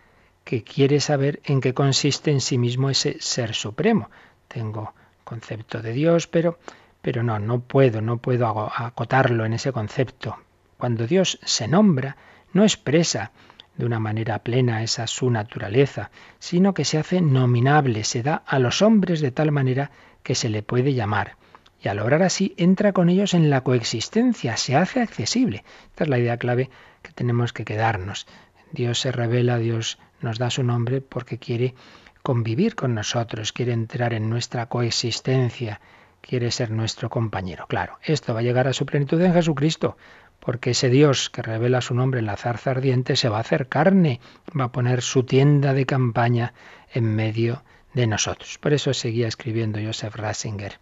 [0.43, 4.11] que quiere saber en qué consiste en sí mismo ese ser supremo.
[4.49, 4.93] Tengo
[5.23, 6.59] concepto de Dios, pero,
[7.01, 10.37] pero no, no puedo, no puedo acotarlo en ese concepto.
[10.79, 12.17] Cuando Dios se nombra,
[12.53, 13.31] no expresa
[13.77, 16.11] de una manera plena esa su naturaleza,
[16.41, 19.93] sino que se hace nominable, se da a los hombres de tal manera
[20.25, 21.37] que se le puede llamar.
[21.83, 25.65] Y al obrar así entra con ellos en la coexistencia, se hace accesible.
[25.89, 26.71] Esta es la idea clave
[27.03, 28.27] que tenemos que quedarnos.
[28.73, 31.75] Dios se revela, Dios nos da su nombre porque quiere
[32.23, 35.81] convivir con nosotros, quiere entrar en nuestra coexistencia,
[36.21, 37.67] quiere ser nuestro compañero.
[37.67, 39.97] Claro, esto va a llegar a su plenitud en Jesucristo,
[40.39, 43.69] porque ese Dios que revela su nombre en la zarza ardiente se va a hacer
[43.69, 44.21] carne,
[44.59, 46.53] va a poner su tienda de campaña
[46.93, 47.63] en medio
[47.95, 48.59] de nosotros.
[48.59, 50.79] Por eso seguía escribiendo Joseph Ratzinger.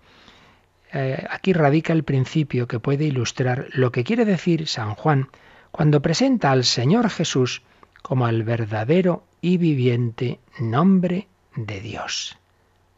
[0.93, 5.28] Eh, aquí radica el principio que puede ilustrar lo que quiere decir San Juan
[5.70, 7.62] cuando presenta al Señor Jesús
[8.03, 12.39] como al verdadero y viviente nombre de Dios.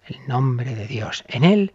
[0.07, 1.25] El nombre de Dios.
[1.29, 1.73] En él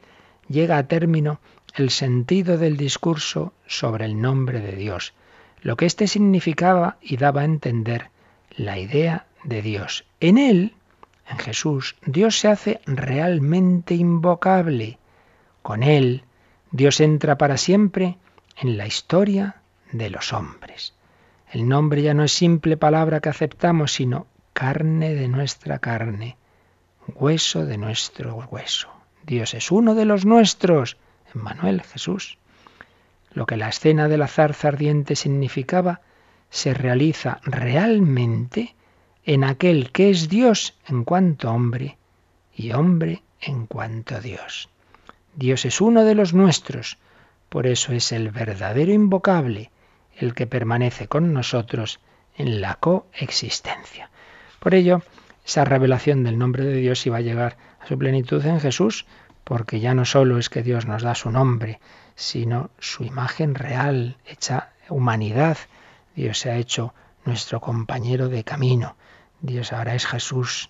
[0.47, 1.39] llega a término
[1.76, 5.13] el sentido del discurso sobre el nombre de Dios,
[5.61, 8.09] lo que éste significaba y daba a entender
[8.55, 10.05] la idea de Dios.
[10.20, 10.74] En él,
[11.30, 14.97] en Jesús, Dios se hace realmente invocable.
[15.66, 16.26] Con él,
[16.70, 18.20] Dios entra para siempre
[18.55, 20.93] en la historia de los hombres.
[21.51, 26.38] El nombre ya no es simple palabra que aceptamos, sino carne de nuestra carne,
[27.16, 28.89] hueso de nuestro hueso.
[29.26, 30.97] Dios es uno de los nuestros,
[31.34, 32.38] Emmanuel Jesús.
[33.34, 36.01] Lo que la escena de la zarza ardiente significaba
[36.51, 38.76] se realiza realmente
[39.24, 41.97] en aquel que es Dios en cuanto hombre
[42.55, 44.70] y hombre en cuanto Dios.
[45.36, 46.98] Dios es uno de los nuestros,
[47.50, 49.70] por eso es el verdadero invocable,
[50.18, 52.00] el que permanece con nosotros
[52.38, 54.10] en la coexistencia.
[54.60, 55.02] Por ello,
[55.46, 59.06] esa revelación del nombre de Dios iba a llegar a su plenitud en Jesús,
[59.44, 61.80] porque ya no solo es que Dios nos da su nombre,
[62.16, 65.58] sino su imagen real, hecha humanidad.
[66.16, 66.94] Dios se ha hecho
[67.26, 68.96] nuestro compañero de camino.
[69.42, 70.70] Dios ahora es Jesús.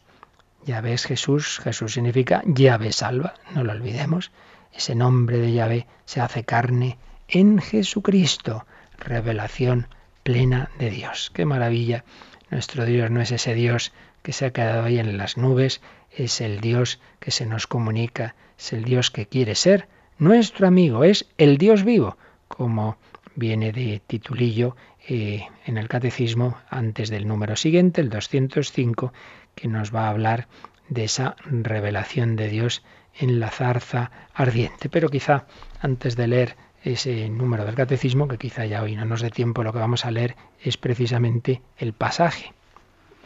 [0.66, 4.32] Ya ves Jesús, Jesús significa llave salva, no lo olvidemos.
[4.76, 6.98] Ese nombre de llave se hace carne
[7.28, 8.66] en Jesucristo
[8.98, 9.88] revelación
[10.24, 11.32] plena de Dios.
[11.34, 12.04] Qué maravilla.
[12.50, 16.42] Nuestro Dios no es ese Dios que se ha quedado ahí en las nubes, es
[16.42, 21.28] el Dios que se nos comunica, es el Dios que quiere ser nuestro amigo, es
[21.38, 22.18] el Dios vivo,
[22.48, 22.98] como
[23.36, 24.76] viene de titulillo
[25.08, 29.14] eh, en el catecismo antes del número siguiente, el 205,
[29.54, 30.48] que nos va a hablar
[30.90, 32.84] de esa revelación de Dios
[33.18, 34.90] en la zarza ardiente.
[34.90, 35.46] Pero quizá
[35.80, 39.64] antes de leer ese número del catecismo, que quizá ya hoy no nos dé tiempo,
[39.64, 42.54] lo que vamos a leer es precisamente el pasaje.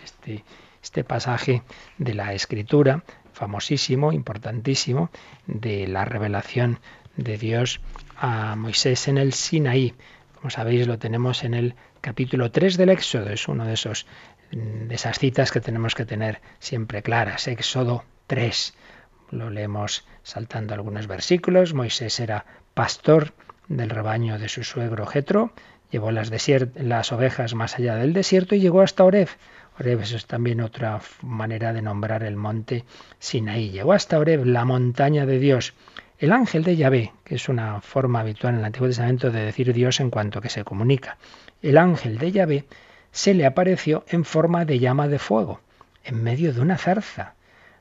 [0.04, 0.44] Este,
[0.82, 1.64] este pasaje
[1.98, 5.10] de la escritura, famosísimo, importantísimo,
[5.46, 6.80] de la revelación
[7.18, 7.82] de Dios
[8.18, 9.94] a Moisés en el Sinaí.
[10.36, 13.30] Como sabéis, lo tenemos en el capítulo 3 del Éxodo.
[13.30, 14.06] Es uno de esos
[14.52, 17.48] de esas citas que tenemos que tener siempre claras.
[17.48, 18.74] Éxodo 3.
[19.32, 21.74] Lo leemos saltando algunos versículos.
[21.74, 23.34] Moisés era pastor
[23.68, 25.54] del rebaño de su suegro Jetro,
[25.92, 26.32] llevó las,
[27.12, 29.30] ovejas más allá del desierto y llegó hasta Oreb.
[29.80, 32.84] Oreb es también otra manera de nombrar el monte
[33.20, 33.70] Sinaí.
[33.70, 35.74] Llegó hasta Oreb, la montaña de Dios.
[36.18, 39.72] El ángel de Yahvé, que es una forma habitual en el Antiguo Testamento de decir
[39.74, 41.18] Dios en cuanto que se comunica.
[41.62, 42.66] El ángel de Yahvé
[43.12, 45.62] se le apareció en forma de llama de fuego,
[46.04, 47.36] en medio de una zarza.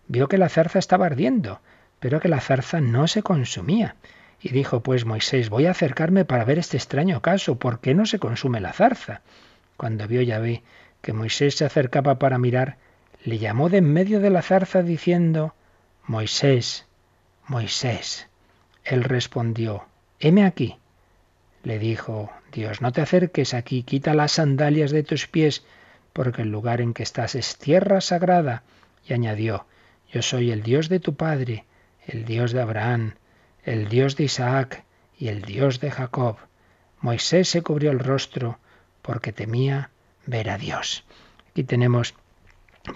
[0.08, 1.60] Vio que la zarza estaba ardiendo,
[2.00, 3.96] pero que la zarza no se consumía.
[4.40, 8.06] Y dijo pues Moisés, voy a acercarme para ver este extraño caso, ¿por qué no
[8.06, 9.22] se consume la zarza?
[9.76, 10.62] Cuando vio Yahvé
[11.02, 12.76] que Moisés se acercaba para mirar,
[13.24, 15.54] le llamó de en medio de la zarza diciendo,
[16.06, 16.86] Moisés,
[17.46, 18.28] Moisés.
[18.84, 19.84] Él respondió,
[20.20, 20.78] heme aquí.
[21.62, 25.64] Le dijo Dios, no te acerques aquí, quita las sandalias de tus pies,
[26.12, 28.62] porque el lugar en que estás es tierra sagrada.
[29.06, 29.66] Y añadió,
[30.10, 31.64] yo soy el Dios de tu Padre,
[32.06, 33.14] el Dios de Abraham,
[33.64, 34.84] el Dios de Isaac
[35.18, 36.36] y el Dios de Jacob.
[37.00, 38.58] Moisés se cubrió el rostro
[39.02, 39.90] porque temía
[40.26, 41.04] ver a Dios.
[41.50, 42.14] Aquí tenemos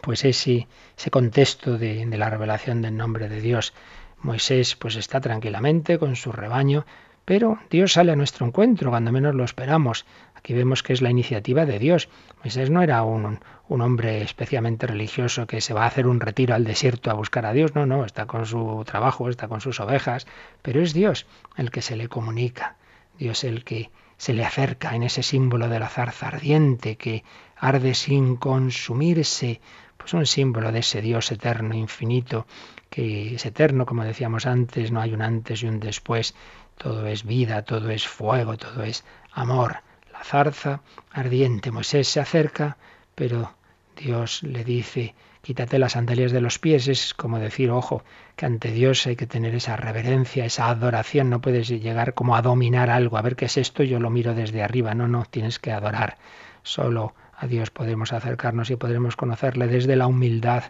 [0.00, 3.74] pues ese, ese contexto de, de la revelación del nombre de Dios.
[4.18, 6.86] Moisés pues está tranquilamente con su rebaño,
[7.24, 10.04] pero Dios sale a nuestro encuentro cuando menos lo esperamos.
[10.34, 12.08] Aquí vemos que es la iniciativa de Dios.
[12.42, 16.64] Moisés no era un, hombre especialmente religioso que se va a hacer un retiro al
[16.64, 17.74] desierto a buscar a Dios.
[17.74, 20.26] No, no, está con su trabajo, está con sus ovejas,
[20.62, 22.76] pero es Dios el que se le comunica.
[23.18, 27.24] Dios el que se le acerca en ese símbolo de la zarza ardiente que
[27.56, 29.60] arde sin consumirse,
[29.96, 32.46] pues un símbolo de ese Dios eterno, infinito,
[32.90, 36.34] que es eterno, como decíamos antes, no hay un antes y un después,
[36.82, 39.76] todo es vida, todo es fuego, todo es amor.
[40.12, 40.80] La zarza
[41.12, 42.76] ardiente, Moisés se acerca,
[43.14, 43.54] pero
[43.96, 48.02] Dios le dice, quítate las sandalias de los pies, es como decir, ojo,
[48.36, 52.42] que ante Dios hay que tener esa reverencia, esa adoración, no puedes llegar como a
[52.42, 55.58] dominar algo, a ver qué es esto, yo lo miro desde arriba, no, no, tienes
[55.58, 56.18] que adorar.
[56.64, 60.64] Solo a Dios podemos acercarnos y podremos conocerle desde la humildad,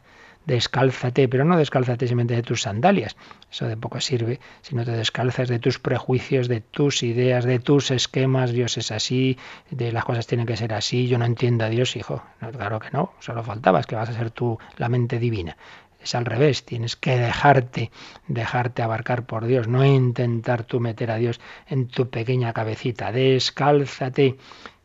[0.47, 3.15] descálzate, pero no descálzate simplemente de tus sandalias,
[3.51, 7.91] eso de poco sirve, sino te descalzas de tus prejuicios, de tus ideas, de tus
[7.91, 9.37] esquemas, Dios es así,
[9.71, 12.81] de las cosas tienen que ser así, yo no entiendo a Dios, hijo, no, claro
[12.81, 15.59] que no, solo faltabas que vas a ser tú la mente divina.
[16.03, 17.93] Es al revés, tienes que dejarte,
[18.27, 23.13] dejarte abarcar por Dios, no intentar tú meter a Dios en tu pequeña cabecita.
[23.13, 24.37] Descálzate,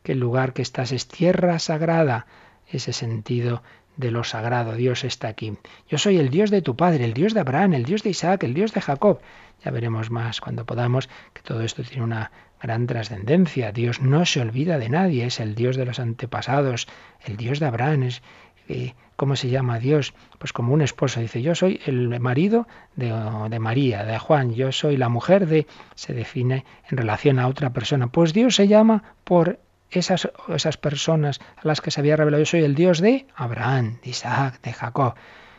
[0.02, 2.26] que el lugar que estás es tierra sagrada,
[2.66, 3.62] ese sentido
[3.98, 4.74] de lo sagrado.
[4.74, 5.58] Dios está aquí.
[5.88, 8.44] Yo soy el Dios de tu Padre, el Dios de Abraham, el Dios de Isaac,
[8.44, 9.20] el Dios de Jacob.
[9.64, 12.30] Ya veremos más cuando podamos que todo esto tiene una
[12.62, 13.72] gran trascendencia.
[13.72, 16.86] Dios no se olvida de nadie, es el Dios de los antepasados,
[17.24, 18.04] el Dios de Abraham.
[18.04, 18.22] Es,
[18.68, 20.14] eh, ¿Cómo se llama Dios?
[20.38, 21.18] Pues como un esposo.
[21.18, 23.12] Dice, yo soy el marido de,
[23.50, 25.66] de María, de Juan, yo soy la mujer de...
[25.96, 28.06] Se define en relación a otra persona.
[28.06, 29.58] Pues Dios se llama por
[29.90, 33.98] esas, esas personas a las que se había revelado, yo soy el Dios de Abraham,
[34.02, 35.14] de Isaac, de Jacob.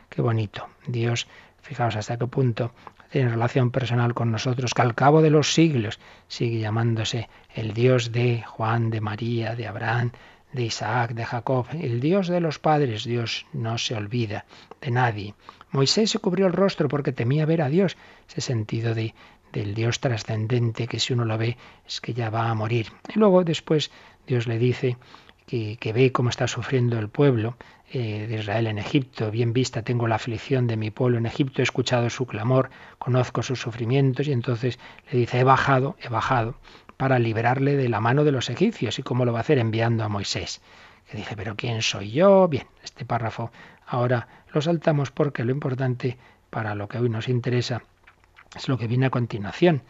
[0.10, 0.68] Qué bonito.
[0.88, 1.28] Dios,
[1.62, 2.72] fijaos hasta qué punto
[3.10, 8.12] tiene relación personal con nosotros, que al cabo de los siglos sigue llamándose el Dios
[8.12, 10.12] de Juan, de María, de Abraham,
[10.54, 13.04] de Isaac, de Jacob, el Dios de los padres.
[13.04, 14.46] Dios no se olvida
[14.82, 15.34] de nadie.
[15.72, 19.14] Moisés se cubrió el rostro porque temía ver a Dios, ese sentido de,
[19.52, 21.58] del Dios trascendente que si uno lo ve
[21.88, 22.92] es que ya va a morir.
[23.14, 23.92] Y luego después
[24.30, 24.96] Dios le dice
[25.48, 27.58] que, ve cómo está sufriendo el pueblo
[27.92, 29.32] eh, de Israel en Egipto.
[29.32, 32.70] Bien vista tengo la aflicción de mi pueblo en Egipto, he escuchado su clamor,
[33.00, 34.78] conozco sus sufrimientos y entonces
[35.12, 36.60] le dice, he bajado, he bajado
[36.96, 39.00] para liberarle de la mano de los egipcios.
[39.00, 39.58] ¿Y cómo lo va a hacer?
[39.58, 40.62] Enviando a Moisés.
[41.10, 42.48] Que dice, pero ¿quién soy yo?
[42.48, 43.52] Bien, este párrafo
[43.88, 46.20] ahora lo saltamos porque lo importante
[46.52, 47.82] para lo que hoy nos interesa
[48.56, 49.82] es lo que viene a continuación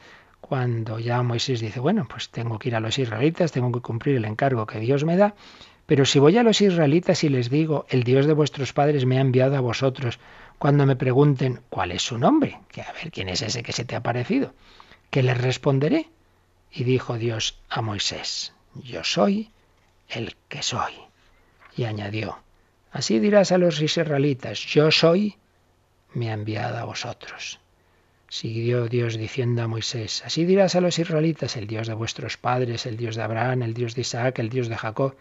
[0.41, 4.15] cuando ya Moisés dice, bueno, pues tengo que ir a los israelitas, tengo que cumplir
[4.15, 5.35] el encargo que Dios me da,
[5.85, 9.17] pero si voy a los israelitas y les digo, el Dios de vuestros padres me
[9.17, 10.19] ha enviado a vosotros,
[10.59, 12.59] cuando me pregunten, ¿cuál es su nombre?
[12.71, 14.53] Que a ver, ¿quién es ese que se te ha parecido?
[15.09, 16.07] ¿Qué les responderé?
[16.71, 19.49] Y dijo Dios a Moisés, yo soy
[20.09, 20.93] el que soy.
[21.75, 22.37] Y añadió,
[22.91, 25.37] así dirás a los israelitas, yo soy,
[26.13, 27.59] me ha enviado a vosotros.
[28.29, 32.85] Siguió Dios diciendo a Moisés, así dirás a los israelitas, el Dios de vuestros padres,
[32.85, 35.15] el Dios de Abraham, el Dios de Isaac, el Dios de Jacob,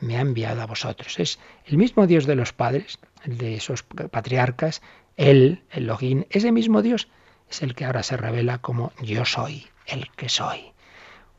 [0.00, 1.18] me ha enviado a vosotros.
[1.20, 4.82] Es el mismo Dios de los padres, el de esos patriarcas,
[5.16, 7.08] él, el Logín, ese mismo Dios
[7.48, 10.72] es el que ahora se revela como yo soy el que soy.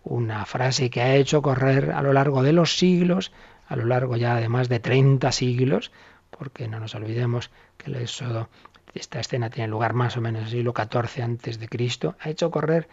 [0.04, 3.32] Una frase que ha hecho correr a lo largo de los siglos,
[3.68, 5.92] a lo largo ya de más de 30 siglos,
[6.30, 8.50] porque no nos olvidemos que el éxodo
[8.94, 12.30] esta escena tiene lugar más o menos en el siglo XIV antes de Cristo, ha
[12.30, 12.88] hecho correr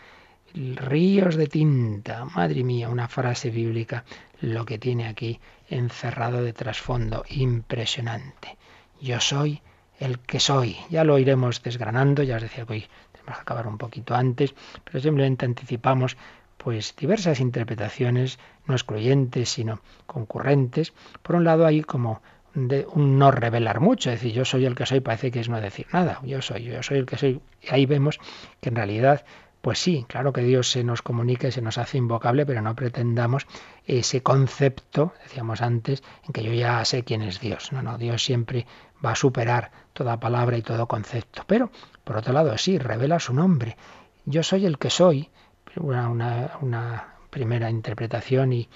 [0.55, 2.25] ríos de tinta.
[2.25, 4.05] Madre mía, una frase bíblica,
[4.41, 8.57] lo que tiene aquí encerrado de trasfondo, impresionante.
[9.01, 9.63] Yo soy
[9.99, 10.77] el que soy.
[10.91, 14.55] Ya lo iremos desgranando, ya os decía que hoy tenemos que acabar un poquito antes,
[14.85, 16.17] pero simplemente anticipamos
[16.57, 20.93] pues diversas interpretaciones, no excluyentes, sino concurrentes.
[21.23, 22.21] Por un lado hay como
[22.55, 25.49] de un no revelar mucho, es decir, yo soy el que soy, parece que es
[25.49, 27.41] no decir nada, yo soy, yo soy el que soy.
[27.63, 28.19] Y ahí vemos
[28.61, 29.25] que en realidad,
[29.61, 32.75] pues sí, claro que Dios se nos comunica y se nos hace invocable, pero no
[32.75, 33.47] pretendamos
[33.87, 37.73] ese concepto, decíamos antes, en que yo ya sé quién es Dios.
[37.73, 38.67] No, no, Dios siempre
[39.05, 41.45] va a superar toda palabra y todo concepto.
[41.47, 41.71] Pero,
[42.05, 43.77] por otro lado, sí, revela su nombre.
[44.25, 45.31] Yo soy el que soy,
[45.77, 48.69] una, una, una primera interpretación y,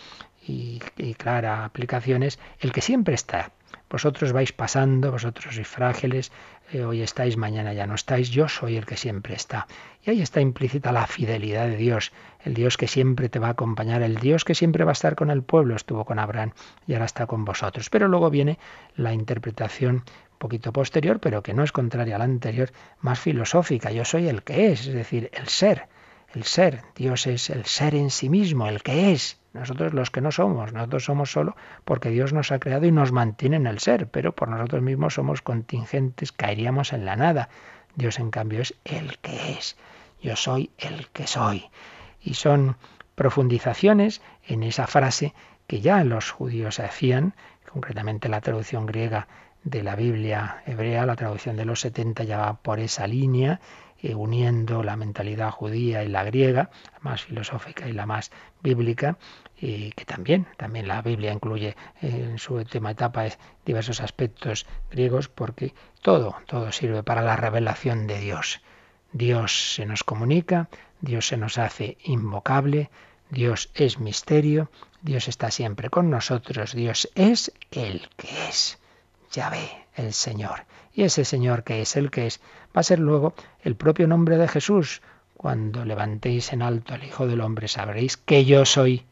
[0.47, 3.53] y, y, clara aplicación es el que siempre está,
[3.93, 6.33] vosotros vais pasando, vosotros sois frágiles,
[6.73, 9.67] eh, hoy estáis, mañana ya no estáis, yo soy el que siempre está.
[10.03, 12.11] Y ahí está implícita la fidelidad de Dios,
[12.43, 15.15] el Dios que siempre te va a acompañar, el Dios que siempre va a estar
[15.15, 16.53] con el pueblo, estuvo con Abraham
[16.87, 17.91] y ahora está con vosotros.
[17.91, 18.59] Pero luego viene
[18.97, 20.05] la interpretación
[20.39, 23.93] poquito posterior, pero que no es contraria a la anterior, más filosófica.
[23.93, 25.87] Yo soy el que es, es decir, el ser
[26.35, 26.83] el ser.
[26.97, 29.39] Dios es el ser en sí mismo, el que es.
[29.53, 33.13] Nosotros los que no somos, nosotros somos solo porque Dios nos ha creado y nos
[33.13, 37.51] mantiene en el ser, pero por nosotros mismos somos contingentes, caeríamos en la nada.
[37.95, 39.77] Dios en cambio es el que es.
[40.23, 41.67] Yo soy el que soy.
[42.23, 42.77] Y son
[43.15, 45.35] profundizaciones en esa frase
[45.67, 47.35] que ya los judíos hacían,
[47.71, 49.29] concretamente la traducción griega
[49.65, 53.61] de la Biblia hebrea, la traducción de los 70 ya va por esa línea,
[54.03, 58.33] eh, uniendo la mentalidad judía y la griega, la más filosófica y la más
[58.63, 59.17] bíblica,
[59.57, 63.27] y que también, también la Biblia incluye eh, en su última etapa
[63.65, 68.61] diversos aspectos griegos, porque todo, todo sirve para la revelación de Dios.
[69.13, 70.69] Dios se nos comunica,
[71.01, 72.91] Dios se nos hace invocable,
[73.31, 74.71] Dios es misterio,
[75.03, 78.79] Dios está siempre con nosotros, Dios es el que es.
[79.33, 80.65] Yahvé, el Señor.
[80.93, 82.41] Y ese Señor que es el que es,
[82.77, 85.03] va a ser luego el propio nombre de Jesús.
[85.37, 89.05] Cuando levantéis en alto al Hijo del Hombre, sabréis que yo soy.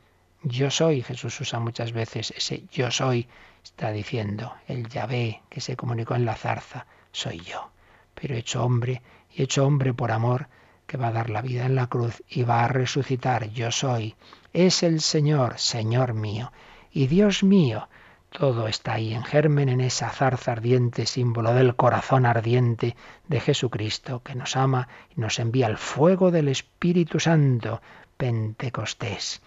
[0.42, 1.02] Yo soy.
[1.02, 3.28] Jesús usa muchas veces ese yo soy.
[3.64, 7.70] Está diciendo el Yahvé que se comunicó en la zarza, soy yo.
[8.14, 9.02] Pero hecho hombre
[9.34, 10.48] y hecho hombre por amor,
[10.86, 13.50] que va a dar la vida en la cruz y va a resucitar.
[13.50, 14.16] Yo soy.
[14.52, 16.52] Es el Señor, Señor mío.
[16.92, 17.88] Y Dios mío,
[18.30, 22.96] todo está ahí en germen, en esa zarza ardiente, símbolo del corazón ardiente
[23.28, 27.82] de Jesucristo, que nos ama y nos envía el fuego del Espíritu Santo,
[28.16, 29.42] Pentecostés.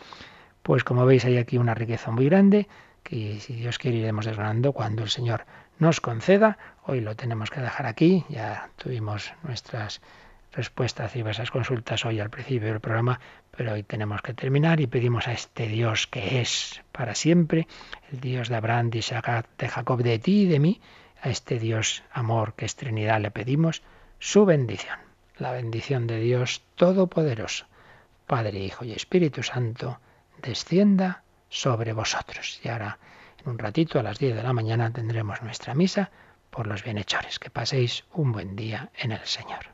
[0.61, 2.67] Pues como veis hay aquí una riqueza muy grande
[3.03, 5.45] que si Dios quiere iremos desgranando cuando el Señor
[5.79, 6.57] nos conceda.
[6.85, 10.01] Hoy lo tenemos que dejar aquí, ya tuvimos nuestras
[10.53, 13.19] respuestas y diversas consultas hoy al principio del programa,
[13.55, 17.67] pero hoy tenemos que terminar y pedimos a este Dios que es para siempre,
[18.11, 20.81] el Dios de Abraham, de Isaac, de Jacob, de ti y de mí,
[21.21, 23.81] a este Dios amor que es Trinidad le pedimos
[24.19, 24.97] su bendición,
[25.37, 27.65] la bendición de Dios Todopoderoso,
[28.27, 29.99] Padre, Hijo y Espíritu Santo,
[30.41, 32.59] descienda sobre vosotros.
[32.63, 32.99] Y ahora,
[33.43, 36.11] en un ratito, a las 10 de la mañana, tendremos nuestra misa
[36.49, 37.39] por los bienhechores.
[37.39, 39.73] Que paséis un buen día en el Señor.